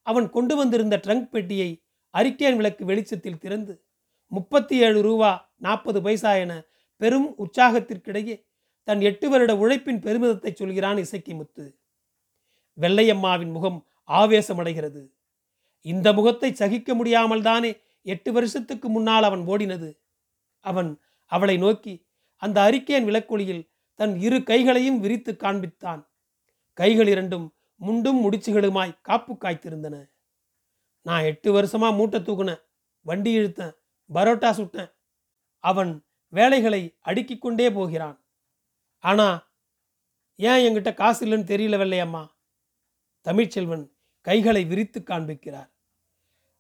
அவன் 0.02 0.30
கொண்டு 0.30 0.56
வந்திருந்த 0.56 0.98
ட்ரங்க் 0.98 1.30
பெட்டியை 1.30 1.84
அரிக்கேன் 2.14 2.56
விளக்கு 2.56 2.86
வெளிச்சத்தில் 2.86 3.38
திறந்து 3.38 3.86
முப்பத்தி 4.28 4.76
ஏழு 4.78 5.02
ரூபா 5.02 5.54
நாற்பது 5.58 6.02
பைசா 6.02 6.36
என 6.36 6.64
பெரும் 6.98 7.36
உற்சாகத்திற்கிடையே 7.38 8.36
தன் 8.84 9.02
எட்டு 9.02 9.30
வருட 9.30 9.58
உழைப்பின் 9.58 10.00
பெருமிதத்தை 10.00 10.54
சொல்கிறான் 10.54 10.98
இசைக்கு 10.98 11.36
முத்து. 11.36 11.80
வெள்ளையம்மாவின் 12.78 13.52
முகம் 13.52 13.88
ஆவேசமடைகிறது. 14.08 15.02
இந்த 15.86 16.14
முகத்தை 16.14 16.54
சகிக்க 16.54 16.94
முடியாமல் 16.94 17.42
தானே 17.42 17.72
எட்டு 18.02 18.32
வருஷத்துக்கு 18.32 18.90
முன்னால் 18.90 19.24
அவன் 19.24 19.40
ஓடினது. 19.40 20.00
அவன் 20.60 21.02
அவளை 21.26 21.58
நோக்கி 21.58 22.08
அந்த 22.36 22.62
அறிக்கையின் 22.62 23.08
விளக்கொலியில் 23.08 23.70
தன் 23.94 24.20
இரு 24.20 24.44
கைகளையும் 24.44 25.00
விரித்து 25.00 25.32
காண்பித்தான். 25.32 26.08
கைகள் 26.74 27.08
இரண்டும் 27.08 27.56
முண்டும் 27.82 28.22
முடிச்சுகளுமாய் 28.24 29.02
காப்பு 29.02 29.34
காய்த்திருந்தன. 29.34 30.12
நான் 31.02 31.24
எட்டு 31.24 31.54
வருஷமா 31.54 31.96
மூட்டை 31.96 32.20
தூக்குனேன். 32.20 32.62
வண்டி 33.02 33.38
இழுத்தேன். 33.38 33.74
பரோட்டா 34.14 34.52
சுட்டேன். 34.52 34.94
அவன் 35.58 36.06
வேலைகளை 36.28 36.98
அடுக்கிக் 37.00 37.42
கொண்டே 37.42 37.72
போகிறான். 37.72 38.26
ஆனா 39.00 39.52
ஏன் 40.36 40.76
என்கிட்ட 40.76 40.94
காசு 40.94 41.26
இல்லைன்னு 41.26 41.52
தெரியல 41.52 41.78
வெள்ளையம்மா 41.78 42.28
தமிழ்ச்செல்வன் 43.24 43.92
கைகளை 44.22 44.66
விரித்து 44.66 45.00
காண்பிக்கிறார். 45.00 45.71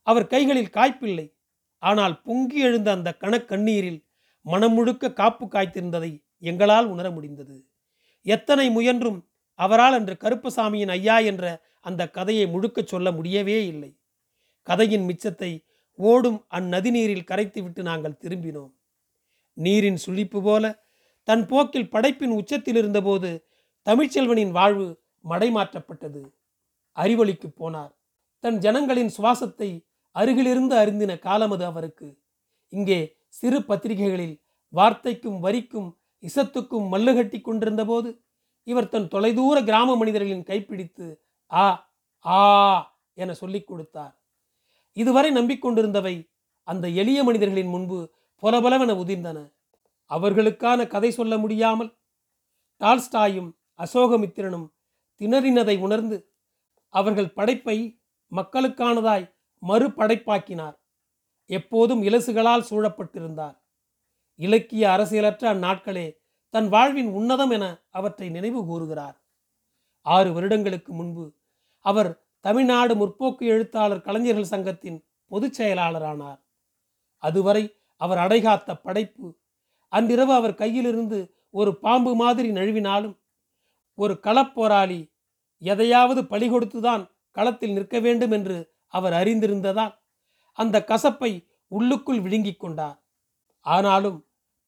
அவர் 0.08 0.28
கைகளில் 0.28 0.74
காய்ப்பில்லை. 0.74 1.28
ஆனால் 1.78 2.22
பொங்கி 2.22 2.60
எழுந்த 2.60 2.92
அந்த 2.92 3.10
கணக்கண்ணீரில் 3.20 4.00
மனம் 4.46 4.74
முழுக்க 4.74 5.14
காப்பு 5.14 5.46
காய்த்திருந்ததை 5.46 6.12
எங்களால் 6.38 6.88
உணர 6.88 7.12
முடிந்தது. 7.12 7.58
எத்தனை 8.22 8.70
முயன்றும் 8.70 9.20
அவரால் 9.60 9.94
அன்று 9.94 10.14
கருப்பசாமியின் 10.20 10.88
ஐயா 10.88 11.20
என்ற 11.20 11.46
அந்த 11.82 12.10
கதையை 12.10 12.46
முழுக்கச் 12.46 12.88
சொல்ல 12.88 13.12
முடியவே 13.12 13.68
இல்லை. 13.68 13.92
கதையின் 14.68 15.06
மிச்சத்தை 15.08 15.52
ஓடும் 16.00 16.46
அந்நதிநீரில் 16.50 17.28
கரைத்துவிட்டு 17.28 17.82
நாங்கள் 17.82 18.20
திரும்பினோம். 18.20 18.72
நீரின் 19.58 20.00
சுழிப்பு 20.06 20.40
போல 20.42 20.66
தன் 21.24 21.46
போக்கில் 21.46 21.90
படைப்பின் 21.90 22.32
உச்சத்தில் 22.32 22.76
இருந்தபோது 22.76 23.30
தமிழ்ச்செல்வனின் 23.86 24.52
வாழ்வு 24.52 25.02
மடைமாற்றப்பட்டது. 25.30 26.22
அறிவொளிக்கு 26.98 27.48
போனார். 27.60 27.92
தன் 28.44 28.58
ஜனங்களின் 28.58 29.12
சுவாசத்தை 29.18 29.70
அருகிலிருந்து 30.12 30.76
அறிந்தின 30.76 31.19
காலம் 31.19 31.52
அது 31.52 31.65
அவருக்கு. 31.65 32.21
இங்கே 32.69 33.17
சிறு 33.28 33.63
பத்திரிகைகளில் 33.63 34.41
வார்த்தைக்கும் 34.69 35.39
வரிக்கும் 35.39 36.00
இசத்துக்கும் 36.24 36.88
மல்லுகட்டி 36.91 37.41
கொண்டிருந்த 37.41 37.86
போது 37.86 38.10
இவர் 38.63 38.89
தன் 38.89 39.08
தொலைதூர 39.08 39.63
கிராம 39.63 39.95
மனிதர்களின் 39.95 40.43
கைப்பிடித்து 40.43 41.24
ஆ 41.52 41.93
ஆ 42.26 42.41
என 43.13 43.34
சொல்லிக் 43.34 43.67
கொடுத்தார். 43.67 44.21
இதுவரை 44.97 45.32
நம்பிக்கொண்டிருந்தவை 45.32 46.30
அந்த 46.63 46.89
எளிய 46.89 47.24
மனிதர்களின் 47.24 47.67
முன்பு 47.67 48.13
பொலபலவென 48.43 48.91
உதிர்ந்தன. 49.04 49.39
அவர்களுக்கான 50.12 50.88
கதை 50.88 51.12
சொல்ல 51.12 51.38
முடியாமல் 51.38 51.97
டால்ஸ்டாயும் 52.82 53.50
அசோகமித்திரனும் 53.80 54.67
திணறினதை 55.21 55.80
உணர்ந்து 55.80 56.17
அவர்கள் 56.93 57.34
படைப்பை 57.34 57.78
மக்களுக்கானதாய் 58.32 59.28
மறுபடைப்பாக்கினார். 59.67 60.78
எப்போதும் 61.45 62.04
இலசுகளால் 62.04 62.67
சூழப்பட்டிருந்தார். 62.69 63.58
இலக்கிய 64.36 64.89
அரசியலற்ற 64.89 65.54
அந்நாட்களே 65.54 66.17
தன் 66.50 66.69
வாழ்வின் 66.69 67.08
உன்னதம் 67.08 67.52
என 67.52 67.84
அவற்றை 67.89 68.30
நினைவு 68.30 68.65
கூறுகிறார். 68.65 69.21
ஆறு 70.02 70.34
வருடங்களுக்கு 70.34 70.93
முன்பு 70.93 71.38
அவர் 71.80 72.26
தமிழ்நாடு 72.39 72.95
முற்போக்கு 72.95 73.41
எழுத்தாளர் 73.41 74.02
கலைஞர்கள் 74.02 74.43
சங்கத்தின் 74.43 75.06
பொதுச் 75.26 75.62
செயலாளரானார். 75.62 76.39
அதுவரை 77.17 77.76
அவர் 77.95 78.17
அடைகாத்த 78.17 78.82
படைப்பு 78.82 79.39
அன்றிரவு 79.88 80.34
அவர் 80.34 80.54
கையிலிருந்து 80.54 81.34
ஒரு 81.50 81.80
பாம்பு 81.80 82.15
மாதிரி 82.15 82.52
நழுவினாலும் 82.52 83.19
ஒரு 83.93 84.19
களப்போராளி 84.24 85.13
எதையாவது 85.58 86.28
பழி 86.28 86.50
கொடுத்துதான் 86.50 87.12
களத்தில் 87.32 87.74
நிற்க 87.74 88.00
வேண்டும் 88.00 88.32
என்று 88.32 88.71
அவர் 88.91 89.13
அறிந்திருந்ததால் 89.13 89.93
அந்த 90.58 90.84
கசப்பை 90.88 91.32
உள்ளுக்குள் 91.67 92.21
விழுங்கிக் 92.21 92.60
கொண்டார். 92.60 92.97
ஆனாலும் 93.65 94.19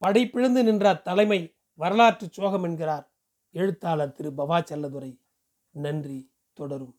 படைப்பிழந்து 0.06 0.62
நின்ற 0.68 0.96
தலைமை 1.08 1.40
வரலாற்று 1.74 2.26
சோகம் 2.32 2.64
என்கிறார் 2.64 3.06
எழுத்தாளர் 3.52 4.16
திரு 4.18 4.30
பவா 4.38 4.60
செல்லதுரை 4.70 5.12
நன்றி 5.70 6.20
தொடரும். 6.54 6.96